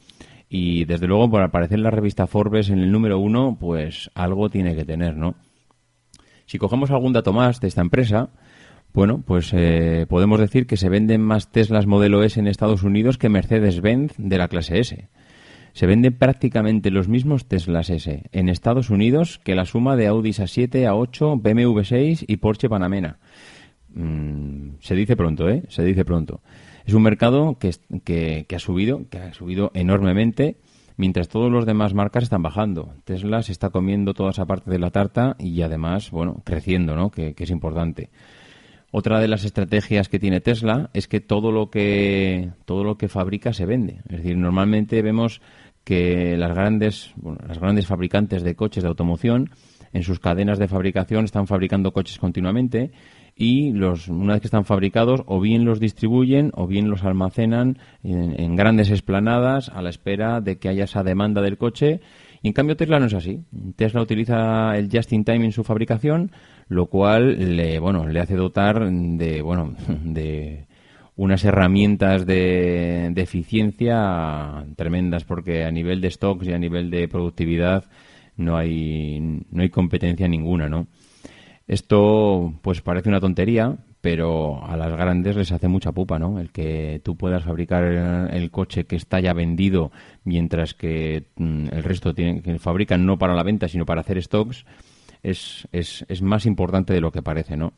Y 0.54 0.84
desde 0.84 1.06
luego, 1.06 1.30
por 1.30 1.40
aparecer 1.40 1.78
en 1.78 1.84
la 1.84 1.90
revista 1.90 2.26
Forbes 2.26 2.68
en 2.68 2.78
el 2.78 2.92
número 2.92 3.18
uno, 3.18 3.56
pues 3.58 4.10
algo 4.14 4.50
tiene 4.50 4.76
que 4.76 4.84
tener, 4.84 5.16
¿no? 5.16 5.34
Si 6.44 6.58
cogemos 6.58 6.90
algún 6.90 7.14
dato 7.14 7.32
más 7.32 7.58
de 7.58 7.68
esta 7.68 7.80
empresa, 7.80 8.28
bueno, 8.92 9.22
pues 9.26 9.50
eh, 9.54 10.04
podemos 10.10 10.38
decir 10.38 10.66
que 10.66 10.76
se 10.76 10.90
venden 10.90 11.22
más 11.22 11.50
Teslas 11.50 11.86
modelo 11.86 12.22
S 12.22 12.38
en 12.38 12.48
Estados 12.48 12.82
Unidos 12.82 13.16
que 13.16 13.30
Mercedes-Benz 13.30 14.12
de 14.18 14.36
la 14.36 14.48
clase 14.48 14.78
S. 14.78 15.08
Se 15.72 15.86
venden 15.86 16.18
prácticamente 16.18 16.90
los 16.90 17.08
mismos 17.08 17.46
Teslas 17.46 17.88
S 17.88 18.24
en 18.30 18.50
Estados 18.50 18.90
Unidos 18.90 19.40
que 19.42 19.54
la 19.54 19.64
suma 19.64 19.96
de 19.96 20.08
Audi 20.08 20.32
A7, 20.32 20.68
A8, 20.68 21.40
BMW 21.40 21.80
6 21.82 22.26
y 22.28 22.36
Porsche 22.36 22.68
Panamera. 22.68 23.16
Mm, 23.94 24.72
se 24.80 24.94
dice 24.94 25.16
pronto, 25.16 25.48
¿eh? 25.48 25.62
Se 25.68 25.82
dice 25.82 26.04
pronto. 26.04 26.42
Es 26.84 26.94
un 26.94 27.02
mercado 27.02 27.58
que, 27.58 27.70
que, 28.46 28.56
ha 28.56 28.58
subido, 28.58 29.08
que 29.08 29.18
ha 29.18 29.34
subido 29.34 29.70
enormemente, 29.74 30.56
mientras 30.96 31.28
todos 31.28 31.50
los 31.50 31.66
demás 31.66 31.94
marcas 31.94 32.24
están 32.24 32.42
bajando. 32.42 32.94
Tesla 33.04 33.42
se 33.42 33.52
está 33.52 33.70
comiendo 33.70 34.14
toda 34.14 34.30
esa 34.30 34.46
parte 34.46 34.70
de 34.70 34.78
la 34.78 34.90
tarta 34.90 35.36
y 35.38 35.62
además, 35.62 36.10
bueno, 36.10 36.42
creciendo, 36.44 36.96
¿no? 36.96 37.10
Que, 37.10 37.34
es 37.36 37.50
importante. 37.50 38.10
Otra 38.90 39.20
de 39.20 39.28
las 39.28 39.44
estrategias 39.44 40.08
que 40.08 40.18
tiene 40.18 40.40
Tesla 40.40 40.90
es 40.92 41.08
que 41.08 41.20
todo 41.20 41.50
lo 41.50 41.70
que 41.70 42.50
todo 42.66 42.84
lo 42.84 42.98
que 42.98 43.08
fabrica 43.08 43.54
se 43.54 43.64
vende. 43.64 44.02
Es 44.08 44.18
decir, 44.18 44.36
normalmente 44.36 45.00
vemos 45.00 45.40
que 45.82 46.36
las 46.36 46.54
grandes 46.54 47.14
las 47.48 47.58
grandes 47.58 47.86
fabricantes 47.86 48.42
de 48.42 48.54
coches 48.54 48.82
de 48.82 48.90
automoción 48.90 49.50
en 49.94 50.02
sus 50.02 50.20
cadenas 50.20 50.58
de 50.58 50.68
fabricación 50.68 51.24
están 51.24 51.46
fabricando 51.46 51.92
coches 51.92 52.18
continuamente 52.18 52.92
y 53.34 53.72
los, 53.72 54.08
una 54.08 54.34
vez 54.34 54.42
que 54.42 54.46
están 54.46 54.64
fabricados 54.64 55.22
o 55.26 55.40
bien 55.40 55.64
los 55.64 55.80
distribuyen 55.80 56.52
o 56.54 56.66
bien 56.66 56.90
los 56.90 57.02
almacenan 57.04 57.78
en, 58.02 58.56
grandes 58.56 58.90
esplanadas 58.90 59.68
a 59.70 59.82
la 59.82 59.90
espera 59.90 60.40
de 60.40 60.58
que 60.58 60.68
haya 60.68 60.84
esa 60.84 61.02
demanda 61.02 61.40
del 61.40 61.58
coche. 61.58 62.00
Y 62.42 62.48
en 62.48 62.54
cambio 62.54 62.76
Tesla 62.76 63.00
no 63.00 63.06
es 63.06 63.14
así. 63.14 63.40
Tesla 63.76 64.02
utiliza 64.02 64.76
el 64.76 64.90
just 64.92 65.12
in 65.12 65.24
time 65.24 65.44
en 65.44 65.52
su 65.52 65.64
fabricación, 65.64 66.32
lo 66.68 66.86
cual 66.86 67.56
le, 67.56 67.78
bueno, 67.78 68.06
le 68.06 68.20
hace 68.20 68.36
dotar 68.36 68.90
de, 68.90 69.42
bueno, 69.42 69.74
de 70.04 70.66
unas 71.16 71.44
herramientas 71.44 72.26
de, 72.26 73.10
de 73.12 73.22
eficiencia 73.22 74.64
tremendas 74.76 75.24
porque 75.24 75.64
a 75.64 75.70
nivel 75.70 76.00
de 76.00 76.10
stocks 76.10 76.48
y 76.48 76.52
a 76.52 76.58
nivel 76.58 76.90
de 76.90 77.08
productividad 77.08 77.84
no 78.36 78.56
hay, 78.56 79.20
no 79.50 79.62
hay 79.62 79.68
competencia 79.68 80.26
ninguna, 80.26 80.68
¿no? 80.68 80.86
Esto, 81.72 82.52
pues 82.60 82.82
parece 82.82 83.08
una 83.08 83.18
tontería, 83.18 83.78
pero 84.02 84.62
a 84.62 84.76
las 84.76 84.92
grandes 84.92 85.36
les 85.36 85.52
hace 85.52 85.68
mucha 85.68 85.90
pupa, 85.90 86.18
¿no? 86.18 86.38
El 86.38 86.50
que 86.50 87.00
tú 87.02 87.16
puedas 87.16 87.44
fabricar 87.44 87.84
el 88.30 88.50
coche 88.50 88.84
que 88.84 88.96
está 88.96 89.20
ya 89.20 89.32
vendido, 89.32 89.90
mientras 90.22 90.74
que 90.74 91.28
mm, 91.36 91.68
el 91.72 91.82
resto 91.82 92.12
tienen, 92.12 92.42
que 92.42 92.58
fabrican 92.58 93.06
no 93.06 93.16
para 93.16 93.34
la 93.34 93.42
venta, 93.42 93.68
sino 93.68 93.86
para 93.86 94.02
hacer 94.02 94.22
stocks, 94.22 94.66
es, 95.22 95.66
es, 95.72 96.04
es 96.08 96.20
más 96.20 96.44
importante 96.44 96.92
de 96.92 97.00
lo 97.00 97.10
que 97.10 97.22
parece, 97.22 97.56
¿no? 97.56 97.72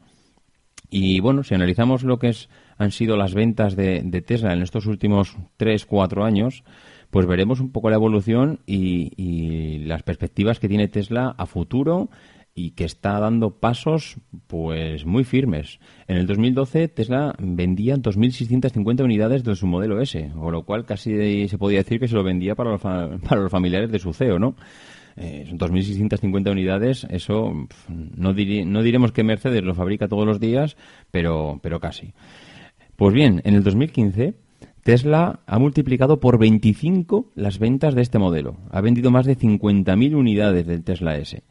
Y 0.90 1.20
bueno, 1.20 1.44
si 1.44 1.54
analizamos 1.54 2.02
lo 2.02 2.18
que 2.18 2.30
es, 2.30 2.48
han 2.78 2.90
sido 2.90 3.16
las 3.16 3.32
ventas 3.32 3.76
de, 3.76 4.02
Tesla 4.26 4.52
en 4.52 4.62
estos 4.62 4.86
últimos 4.86 5.36
3, 5.56 5.86
4 5.86 6.24
años, 6.24 6.64
pues 7.10 7.26
veremos 7.26 7.60
un 7.60 7.70
poco 7.70 7.90
la 7.90 7.96
evolución 7.96 8.58
y, 8.66 9.84
las 9.86 10.02
perspectivas 10.02 10.58
que 10.58 10.68
tiene 10.68 10.88
Tesla 10.88 11.34
a 11.36 11.46
futuro 11.46 12.10
y 12.54 12.70
que 12.70 12.84
está 12.84 13.18
dando 13.18 13.58
pasos 13.58 14.16
pues 14.46 15.04
muy 15.04 15.24
firmes. 15.24 15.80
En 16.06 16.16
el 16.16 16.26
2012 16.26 16.88
Tesla 16.88 17.34
vendía 17.38 17.96
2.650 17.96 19.02
unidades 19.02 19.42
de 19.42 19.56
su 19.56 19.66
modelo 19.66 20.00
S, 20.00 20.30
con 20.34 20.52
lo 20.52 20.64
cual 20.64 20.84
casi 20.84 21.48
se 21.48 21.58
podía 21.58 21.78
decir 21.78 21.98
que 21.98 22.08
se 22.08 22.14
lo 22.14 22.22
vendía 22.22 22.54
para 22.54 22.70
los, 22.70 22.80
para 22.80 23.40
los 23.40 23.50
familiares 23.50 23.90
de 23.90 23.98
su 23.98 24.12
CEO, 24.12 24.38
¿no? 24.38 24.54
Eh, 25.16 25.46
son 25.48 25.58
2.650 25.58 26.50
unidades, 26.50 27.06
eso 27.08 27.52
no, 27.88 28.32
no 28.32 28.82
diremos 28.82 29.12
que 29.12 29.22
Mercedes 29.22 29.62
lo 29.62 29.74
fabrica 29.74 30.08
todos 30.08 30.26
los 30.26 30.40
días, 30.40 30.76
pero, 31.10 31.60
pero 31.62 31.78
casi. 31.80 32.14
Pues 32.96 33.14
bien, 33.14 33.40
en 33.44 33.54
el 33.54 33.62
2015 33.62 34.34
Tesla 34.84 35.40
ha 35.46 35.58
multiplicado 35.58 36.20
por 36.20 36.38
25 36.38 37.32
las 37.34 37.58
ventas 37.58 37.94
de 37.94 38.02
este 38.02 38.18
modelo. 38.18 38.58
Ha 38.70 38.80
vendido 38.82 39.10
más 39.10 39.24
de 39.24 39.36
50.000 39.36 40.14
unidades 40.14 40.66
del 40.66 40.84
Tesla 40.84 41.16
S. 41.16 41.42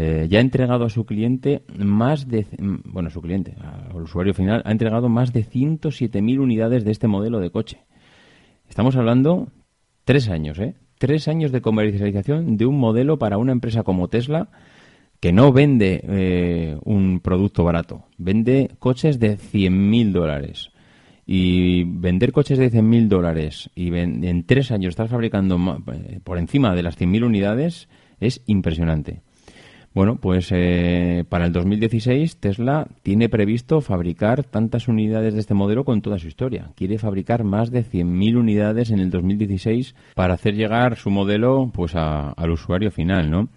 Eh, 0.00 0.28
ya 0.30 0.38
ha 0.38 0.42
entregado 0.42 0.84
a 0.84 0.90
su 0.90 1.04
cliente 1.04 1.62
más 1.76 2.28
de, 2.28 2.46
mm, 2.56 2.92
bueno, 2.92 3.10
su 3.10 3.20
cliente, 3.20 3.56
al 3.60 4.00
usuario 4.00 4.32
final, 4.32 4.62
ha 4.64 4.70
entregado 4.70 5.08
más 5.08 5.32
de 5.32 5.42
107.000 5.42 6.38
unidades 6.38 6.84
de 6.84 6.92
este 6.92 7.08
modelo 7.08 7.40
de 7.40 7.50
coche. 7.50 7.80
Estamos 8.68 8.94
hablando 8.94 9.50
tres 10.04 10.28
años, 10.28 10.60
¿eh? 10.60 10.76
Tres 10.98 11.26
años 11.26 11.50
de 11.50 11.62
comercialización 11.62 12.56
de 12.56 12.66
un 12.66 12.78
modelo 12.78 13.18
para 13.18 13.38
una 13.38 13.50
empresa 13.50 13.82
como 13.82 14.06
Tesla 14.06 14.50
que 15.18 15.32
no 15.32 15.52
vende 15.52 16.00
eh, 16.04 16.78
un 16.84 17.18
producto 17.18 17.64
barato, 17.64 18.04
vende 18.18 18.70
coches 18.78 19.18
de 19.18 19.36
100.000 19.36 20.12
dólares. 20.12 20.70
Y 21.26 21.82
vender 21.82 22.30
coches 22.30 22.58
de 22.58 22.70
100.000 22.70 23.08
dólares 23.08 23.68
y 23.74 23.92
en 23.92 24.46
tres 24.46 24.70
años 24.70 24.90
estar 24.90 25.08
fabricando 25.08 25.58
eh, 25.92 26.20
por 26.22 26.38
encima 26.38 26.76
de 26.76 26.84
las 26.84 26.96
100.000 26.96 27.24
unidades 27.24 27.88
es 28.20 28.42
impresionante. 28.46 29.22
Bueno, 29.94 30.16
pues 30.16 30.48
eh, 30.52 31.24
para 31.28 31.46
el 31.46 31.52
2016 31.52 32.36
Tesla 32.36 32.86
tiene 33.02 33.28
previsto 33.28 33.80
fabricar 33.80 34.44
tantas 34.44 34.86
unidades 34.86 35.34
de 35.34 35.40
este 35.40 35.54
modelo 35.54 35.84
con 35.84 36.02
toda 36.02 36.18
su 36.18 36.28
historia. 36.28 36.70
Quiere 36.76 36.98
fabricar 36.98 37.42
más 37.42 37.70
de 37.70 37.84
100.000 37.84 38.36
unidades 38.36 38.90
en 38.90 39.00
el 39.00 39.10
2016 39.10 39.94
para 40.14 40.34
hacer 40.34 40.54
llegar 40.54 40.96
su 40.96 41.10
modelo 41.10 41.70
pues 41.72 41.94
al 41.94 42.50
usuario 42.50 42.90
final, 42.90 43.30
¿no? 43.30 43.48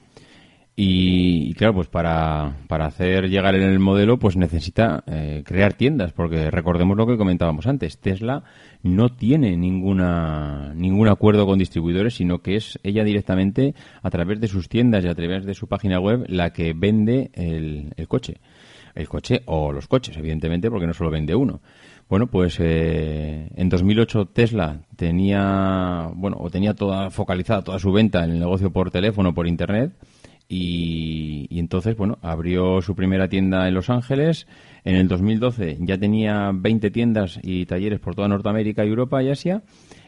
Y, 0.83 1.53
claro, 1.55 1.75
pues 1.75 1.87
para, 1.89 2.55
para, 2.67 2.85
hacer 2.85 3.29
llegar 3.29 3.53
el 3.55 3.77
modelo, 3.79 4.17
pues 4.17 4.37
necesita 4.37 5.03
eh, 5.05 5.43
crear 5.45 5.73
tiendas, 5.73 6.13
porque 6.13 6.49
recordemos 6.49 6.97
lo 6.97 7.05
que 7.05 7.17
comentábamos 7.17 7.67
antes, 7.67 7.99
Tesla 7.99 8.43
no 8.83 9.09
tiene 9.09 9.57
ninguna, 9.57 10.73
ningún 10.75 11.07
acuerdo 11.07 11.45
con 11.45 11.59
distribuidores, 11.59 12.15
sino 12.15 12.39
que 12.39 12.55
es 12.55 12.79
ella 12.83 13.03
directamente 13.03 13.75
a 14.01 14.09
través 14.09 14.39
de 14.39 14.47
sus 14.47 14.69
tiendas 14.69 15.05
y 15.05 15.07
a 15.07 15.15
través 15.15 15.45
de 15.45 15.53
su 15.53 15.67
página 15.67 15.99
web 15.99 16.25
la 16.27 16.51
que 16.51 16.73
vende 16.73 17.31
el, 17.33 17.93
el 17.95 18.07
coche. 18.07 18.37
El 18.93 19.07
coche 19.07 19.41
o 19.45 19.71
los 19.71 19.87
coches, 19.87 20.17
evidentemente, 20.17 20.69
porque 20.69 20.87
no 20.87 20.93
solo 20.93 21.11
vende 21.11 21.33
uno. 21.33 21.61
Bueno, 22.09 22.27
pues 22.27 22.57
eh, 22.59 23.49
en 23.55 23.69
2008 23.69 24.25
Tesla 24.33 24.81
tenía, 24.97 26.09
bueno, 26.13 26.37
o 26.41 26.49
tenía 26.49 26.73
toda 26.73 27.09
focalizada 27.09 27.61
toda 27.61 27.79
su 27.79 27.93
venta 27.93 28.25
en 28.25 28.31
el 28.31 28.39
negocio 28.39 28.69
por 28.69 28.91
teléfono, 28.91 29.33
por 29.33 29.47
internet 29.47 29.93
y, 30.53 31.47
entonces, 31.57 31.95
bueno, 31.95 32.17
abrió 32.21 32.81
su 32.81 32.93
primera 32.93 33.29
tienda 33.29 33.69
en 33.69 33.73
Los 33.73 33.89
Ángeles. 33.89 34.47
En 34.83 34.95
el 34.95 35.07
2012 35.07 35.77
ya 35.81 35.97
tenía 35.97 36.51
20 36.53 36.91
tiendas 36.91 37.39
y 37.43 37.65
talleres 37.65 37.99
por 37.99 38.15
toda 38.15 38.27
Norteamérica, 38.27 38.83
Europa 38.83 39.21
y 39.21 39.29
Asia. 39.29 39.63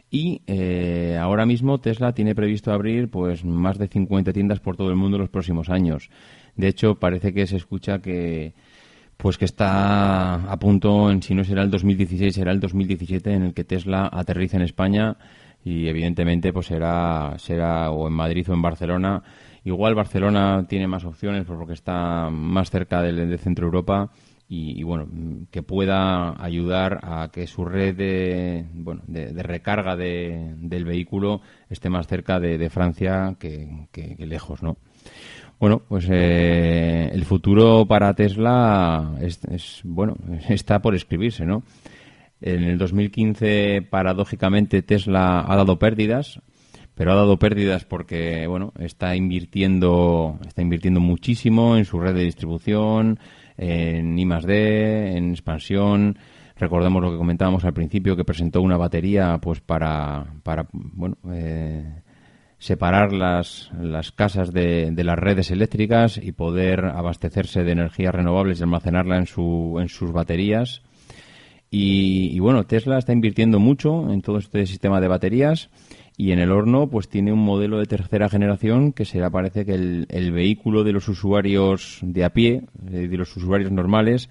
Y 0.09 0.41
eh, 0.45 1.17
ahora 1.19 1.45
mismo 1.45 1.79
Tesla 1.79 2.13
tiene 2.13 2.36
previsto 2.36 2.71
abrir 2.71 3.09
pues 3.09 3.43
más 3.43 3.77
de 3.77 3.88
50 3.88 4.31
tiendas 4.31 4.59
por 4.59 4.77
todo 4.77 4.89
el 4.89 4.95
mundo 4.95 5.17
en 5.17 5.21
los 5.21 5.29
próximos 5.29 5.69
años. 5.69 6.09
De 6.55 6.67
hecho, 6.67 6.95
parece 6.95 7.33
que 7.33 7.47
se 7.47 7.57
escucha 7.57 7.99
que 7.99 8.53
pues 9.17 9.38
que 9.38 9.45
está 9.45 10.36
a 10.51 10.59
punto, 10.59 11.09
en, 11.09 11.21
si 11.21 11.33
no 11.33 11.43
será 11.43 11.62
el 11.63 11.71
2016, 11.71 12.33
será 12.33 12.51
el 12.51 12.59
2017 12.59 13.31
en 13.31 13.43
el 13.43 13.53
que 13.53 13.63
Tesla 13.63 14.09
aterriza 14.12 14.57
en 14.57 14.63
España 14.63 15.17
y 15.63 15.88
evidentemente 15.88 16.51
pues 16.51 16.67
será 16.67 17.36
será 17.38 17.91
o 17.91 18.07
en 18.07 18.13
Madrid 18.13 18.49
o 18.49 18.53
en 18.53 18.62
Barcelona 18.62 19.23
Igual 19.65 19.95
Barcelona 19.95 20.65
tiene 20.67 20.88
más 20.88 21.05
opciones 21.05 21.45
porque 21.45 21.73
está 21.73 22.29
más 22.29 22.69
cerca 22.69 23.01
del, 23.01 23.39
centro 23.39 23.65
Europa 23.65 24.12
y, 24.47 24.84
bueno, 24.84 25.08
que 25.49 25.63
pueda 25.63 26.41
ayudar 26.43 26.99
a 27.01 27.29
que 27.32 27.47
su 27.47 27.65
red 27.65 27.95
de, 27.95 28.65
bueno, 28.73 29.01
de, 29.08 29.32
recarga 29.41 29.95
del 29.95 30.86
vehículo 30.86 31.41
esté 31.69 31.89
más 31.89 32.08
cerca 32.08 32.39
de, 32.39 32.69
Francia 32.69 33.36
que, 33.39 33.88
lejos, 34.19 34.62
¿no? 34.62 34.77
Bueno, 35.60 35.82
pues 35.88 36.08
eh, 36.12 37.10
el 37.13 37.25
futuro 37.25 37.86
para 37.88 38.13
Tesla 38.13 39.15
es, 39.21 39.82
bueno, 39.84 40.15
está 40.49 40.82
por 40.82 40.93
escribirse, 40.93 41.45
¿no? 41.45 41.63
En 42.41 42.63
el 42.63 42.77
2015, 42.77 43.88
paradójicamente, 43.89 44.82
Tesla 44.82 45.45
ha 45.47 45.56
dado 45.56 45.79
pérdidas, 45.79 46.41
pero 46.95 47.13
ha 47.13 47.15
dado 47.15 47.39
pérdidas 47.39 47.86
porque 47.86 48.45
bueno 48.45 48.73
está 48.77 49.15
invirtiendo 49.15 50.38
está 50.45 50.62
invirtiendo 50.62 50.99
muchísimo 50.99 51.75
en 51.75 51.86
su 51.86 51.99
red 51.99 52.13
de 52.13 52.23
distribución 52.23 53.17
en 53.58 54.18
I 54.18 54.26
D 54.26 55.18
en 55.18 55.32
expansión. 55.32 56.18
Recordemos 56.56 57.02
lo 57.02 57.12
que 57.12 57.18
comentábamos 57.18 57.66
al 57.66 57.74
principio 57.74 58.16
que 58.16 58.24
presentó 58.24 58.62
una 58.62 58.78
batería 58.78 59.39
pues 59.42 59.60
para 59.60 60.26
para 60.44 60.68
bueno 60.72 61.18
eh, 61.32 62.02
separar 62.60 63.12
las, 63.12 63.72
las 63.78 64.12
casas 64.12 64.54
de, 64.54 64.92
de, 64.92 65.04
las 65.04 65.20
redes 65.20 65.52
eléctricas 65.52 66.18
y 66.18 66.32
poder 66.32 66.86
abastecerse 66.86 67.63
de 67.63 67.72
energías 67.74 68.16
renovables 68.16 68.60
y 68.60 68.63
almacenarla 68.63 69.18
en 69.18 69.26
su 69.26 69.78
en 69.82 69.89
sus 69.89 70.12
baterías. 70.12 70.82
Y, 71.72 72.30
y 72.32 72.39
bueno 72.39 72.66
Tesla 72.66 73.00
está 73.00 73.13
invirtiendo 73.13 73.60
mucho 73.60 74.12
en 74.12 74.22
todo 74.22 74.38
este 74.38 74.66
sistema 74.68 75.02
de 75.02 75.08
baterías 75.08 75.70
y 76.17 76.32
en 76.32 76.39
el 76.39 76.52
horno 76.52 76.88
pues 76.88 77.08
tiene 77.08 77.34
un 77.34 77.39
modelo 77.39 77.80
de 77.80 77.86
tercera 77.86 78.30
generación 78.30 78.93
que 78.93 79.06
será 79.06 79.30
parece 79.30 79.65
que 79.65 79.73
el, 79.73 80.32
vehículo 80.32 80.84
de 80.84 80.93
los 80.93 81.08
usuarios 81.08 81.99
de 82.02 82.23
a 82.23 82.30
pie, 82.32 82.63
eh, 82.91 83.08
de 83.08 83.17
los 83.17 83.36
usuarios 83.36 83.71
normales, 83.71 84.30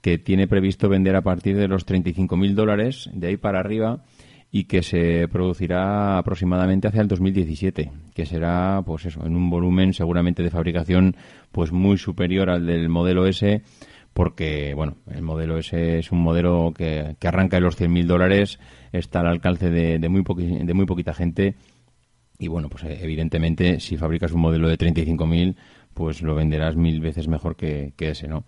que 0.00 0.18
tiene 0.18 0.46
previsto 0.46 0.88
vender 0.88 1.16
a 1.16 1.22
partir 1.22 1.56
de 1.56 1.68
los 1.68 1.86
35.000 1.86 2.54
dólares, 2.54 3.10
de 3.12 3.28
ahí 3.28 3.36
para 3.36 3.58
arriba, 3.58 4.04
y 4.52 4.64
que 4.64 4.82
se 4.82 5.26
producirá 5.28 6.18
aproximadamente 6.18 6.86
hacia 6.86 7.00
el 7.00 7.08
2017, 7.08 7.90
que 8.14 8.26
será 8.26 8.82
pues 8.86 9.06
eso, 9.06 9.26
en 9.26 9.34
un 9.34 9.50
volumen 9.50 9.92
seguramente 9.92 10.44
de 10.44 10.50
fabricación 10.50 11.16
pues 11.50 11.72
muy 11.72 11.98
superior 11.98 12.50
al 12.50 12.66
del 12.66 12.88
modelo 12.88 13.26
S, 13.26 13.62
porque 14.14 14.74
bueno, 14.74 14.96
el 15.10 15.22
modelo 15.22 15.58
S 15.58 15.98
es 15.98 16.12
un 16.12 16.20
modelo 16.20 16.72
que, 16.74 17.16
que 17.18 17.28
arranca 17.28 17.56
en 17.56 17.64
los 17.64 17.78
100.000 17.78 18.06
dólares 18.06 18.60
está 18.92 19.20
al 19.20 19.28
alcance 19.28 19.70
de, 19.70 20.08
muy, 20.08 20.22
de 20.64 20.74
muy 20.74 20.86
poquita 20.86 21.14
gente 21.14 21.54
y 22.38 22.48
bueno, 22.48 22.68
pues 22.68 22.84
eh, 22.84 22.98
evidentemente 23.00 23.80
si 23.80 23.96
fabricas 23.96 24.32
un 24.32 24.40
modelo 24.40 24.68
de 24.68 24.78
35.000 24.78 25.56
pues 25.94 26.20
lo 26.22 26.34
venderás 26.34 26.76
mil 26.76 27.00
veces 27.00 27.26
mejor 27.26 27.56
que, 27.56 27.94
ese, 27.98 28.28
¿no? 28.28 28.44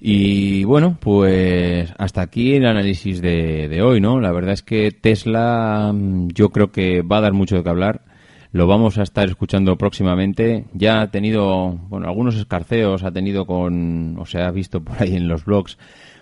Y 0.00 0.62
bueno, 0.64 0.96
pues 1.00 1.92
hasta 1.98 2.20
aquí 2.20 2.54
el 2.54 2.66
análisis 2.66 3.20
de, 3.20 3.68
de, 3.68 3.82
hoy, 3.82 4.00
¿no? 4.00 4.20
La 4.20 4.30
verdad 4.30 4.52
es 4.52 4.62
que 4.62 4.92
Tesla 4.92 5.90
mm, 5.92 6.28
yo 6.28 6.50
creo 6.50 6.70
que 6.70 7.02
va 7.02 7.16
a 7.18 7.22
dar 7.22 7.32
mucho 7.32 7.56
de 7.56 7.62
qué 7.64 7.70
hablar. 7.70 8.04
Lo 8.52 8.66
vamos 8.66 8.98
a 8.98 9.02
estar 9.02 9.28
escuchando 9.28 9.76
próximamente. 9.76 10.66
Ya 10.72 11.00
ha 11.00 11.10
tenido, 11.10 11.70
bueno, 11.88 12.06
algunos 12.06 12.36
escarceos 12.36 13.02
ha 13.02 13.10
tenido 13.10 13.46
con, 13.46 14.16
o 14.18 14.26
se 14.26 14.40
ha 14.40 14.50
visto 14.50 14.82
por 14.84 15.02
ahí 15.02 15.16
en 15.16 15.26
los 15.26 15.44
blogs, 15.44 15.78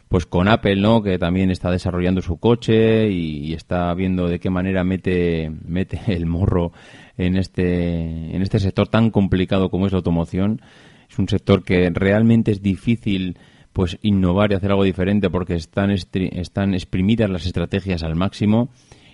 pues 0.09 0.27
con 0.27 0.49
Apple, 0.49 0.77
¿no? 0.77 1.03
Que 1.03 1.19
también 1.19 1.51
está 1.51 1.71
desarrollando 1.71 2.23
su 2.23 2.39
coche 2.39 3.11
y, 3.11 3.53
está 3.55 3.93
viendo 3.95 4.29
de 4.29 4.39
qué 4.39 4.51
manera 4.51 4.85
mete, 4.85 5.51
mete 5.65 6.01
el 6.07 6.27
morro 6.27 6.73
en 7.17 7.37
este, 7.37 8.35
en 8.35 8.43
este 8.43 8.59
sector 8.59 8.89
tan 8.89 9.11
complicado 9.11 9.71
como 9.71 9.87
es 9.87 9.93
la 9.93 9.99
automoción. 9.99 10.61
Es 11.11 11.19
un 11.19 11.29
sector 11.29 11.65
que 11.65 11.91
realmente 11.91 12.53
es 12.53 12.63
difícil 12.63 13.39
pues 13.73 13.99
innovar 14.01 14.53
y 14.53 14.55
hacer 14.55 14.71
algo 14.71 14.85
diferente 14.85 15.29
porque 15.29 15.55
están, 15.55 15.91
están 15.91 16.73
exprimidas 16.73 17.29
las 17.29 17.45
estrategias 17.45 18.03
al 18.03 18.17
máximo 18.17 18.71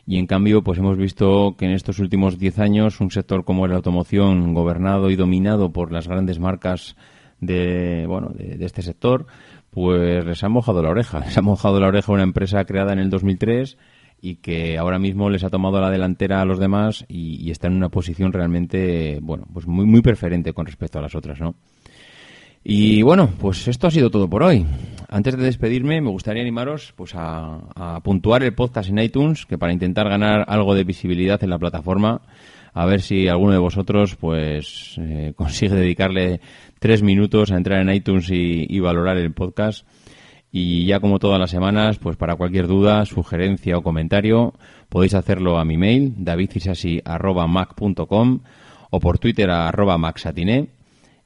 y 0.07 0.19
en 0.19 0.27
cambio 0.27 0.63
pues 0.63 0.79
hemos 0.79 0.97
visto 0.97 1.57
que 1.59 1.65
en 1.67 1.73
estos 1.73 1.99
últimos 1.99 2.39
10 2.39 2.59
años 2.59 3.01
un 3.01 3.11
sector 3.11 3.45
como 3.45 3.67
la 3.67 3.77
automoción 3.77 4.55
gobernado 4.55 5.11
y 5.11 5.17
dominado 5.17 5.73
por 5.73 5.93
las 5.93 6.09
grandes 6.09 6.39
marcas 6.39 6.97
de 7.41 8.05
bueno 8.07 8.31
de, 8.31 8.65
este 8.65 8.83
sector 8.83 9.27
pues 9.73 10.25
les 10.25 10.45
ha 10.45 10.49
mojado 10.49 10.83
la 10.83 10.91
oreja 10.91 11.21
les 11.25 11.37
ha 11.37 11.43
mojado 11.43 11.81
la 11.81 11.89
oreja 11.89 12.13
una 12.13 12.23
empresa 12.23 12.65
creada 12.65 12.93
en 12.93 12.99
el 12.99 13.11
2003 13.11 13.79
y 14.21 14.37
que 14.37 14.79
ahora 14.79 15.01
mismo 15.01 15.31
les 15.31 15.43
ha 15.43 15.51
tomado 15.51 15.81
la 15.81 15.91
delantera 15.91 16.41
a 16.41 16.45
los 16.45 16.61
demás 16.61 17.05
y, 17.09 17.51
está 17.51 17.67
en 17.67 17.75
una 17.75 17.89
posición 17.89 18.33
realmente 18.33 19.19
bueno 19.21 19.47
pues 19.53 19.67
muy 19.67 19.87
muy 19.87 20.03
preferente 20.03 20.53
con 20.53 20.67
respecto 20.67 20.99
a 20.99 21.03
las 21.03 21.15
otras 21.15 21.41
no 21.41 21.55
y 22.65 23.03
bueno, 23.03 23.29
pues 23.41 23.67
esto 23.67 23.89
ha 23.89 23.91
sido 23.91 24.11
todo 24.11 24.31
por 24.31 24.45
hoy. 24.45 24.65
Antes 25.09 25.37
de 25.37 25.43
despedirme, 25.43 26.01
me 26.01 26.11
gustaría 26.11 26.43
animaros 26.43 26.95
pues 26.97 27.13
a, 27.17 27.99
puntuar 28.05 28.45
el 28.45 28.55
podcast 28.55 28.89
en 28.89 29.01
iTunes, 29.01 29.47
que 29.47 29.59
para 29.59 29.73
intentar 29.73 30.09
ganar 30.09 30.45
algo 30.47 30.75
de 30.75 30.85
visibilidad 30.85 31.43
en 31.43 31.51
la 31.51 31.59
plataforma, 31.59 32.23
a 32.73 32.87
ver 32.87 33.03
si 33.03 33.27
alguno 33.27 33.53
de 33.53 33.59
vosotros 33.59 34.15
pues 34.15 34.95
eh, 34.99 35.33
consigue 35.35 35.75
dedicarle 35.75 36.41
tres 36.83 37.03
minutos 37.03 37.51
a 37.53 37.57
entrar 37.57 37.81
en 37.81 37.95
iTunes 37.95 38.29
y, 38.29 38.81
valorar 38.81 39.17
el 39.17 39.33
podcast. 39.33 39.87
Y 40.51 40.85
ya 40.85 40.99
como 40.99 41.21
todas 41.21 41.39
las 41.39 41.51
semanas, 41.51 41.99
pues 41.99 42.17
para 42.17 42.35
cualquier 42.35 42.67
duda, 42.67 43.07
sugerencia 43.07 43.79
o 43.79 43.83
comentario, 43.83 44.55
podéis 44.89 45.15
hacerlo 45.15 45.59
a 45.59 45.65
mi 45.65 45.77
mail, 45.79 46.15
davidcisasi.mac.com 46.19 48.41
o 48.91 49.01
por 49.01 49.21
Twitter 49.21 49.49
a 49.51 49.69
arroba 49.69 49.97
maxatiné 49.97 50.71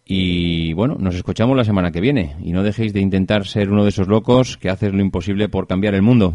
y 0.04 0.74
bueno, 0.74 0.96
nos 1.00 1.14
escuchamos 1.16 1.56
la 1.56 1.64
semana 1.64 1.90
que 1.90 2.02
viene. 2.02 2.36
Y 2.42 2.52
no 2.52 2.62
dejéis 2.62 2.92
de 2.92 3.00
intentar 3.00 3.46
ser 3.46 3.70
uno 3.70 3.82
de 3.82 3.88
esos 3.88 4.08
locos 4.08 4.58
que 4.58 4.68
haces 4.68 4.92
lo 4.92 5.00
imposible 5.00 5.48
por 5.48 5.66
cambiar 5.66 5.94
el 5.94 6.02
mundo. 6.02 6.34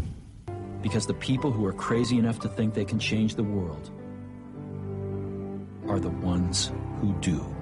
Because 0.82 1.06
the 1.06 1.14
people 1.14 1.50
who 1.50 1.68
are 1.68 1.76
crazy 1.76 2.18
enough 2.18 2.40
to 2.40 2.48
think 2.48 2.74
they 2.74 2.84
can 2.84 2.98
change 2.98 3.36
the 3.36 3.42
world 3.42 3.92
are 5.88 6.00
the 6.00 6.10
ones 6.26 6.72
who 7.00 7.14
do. 7.20 7.61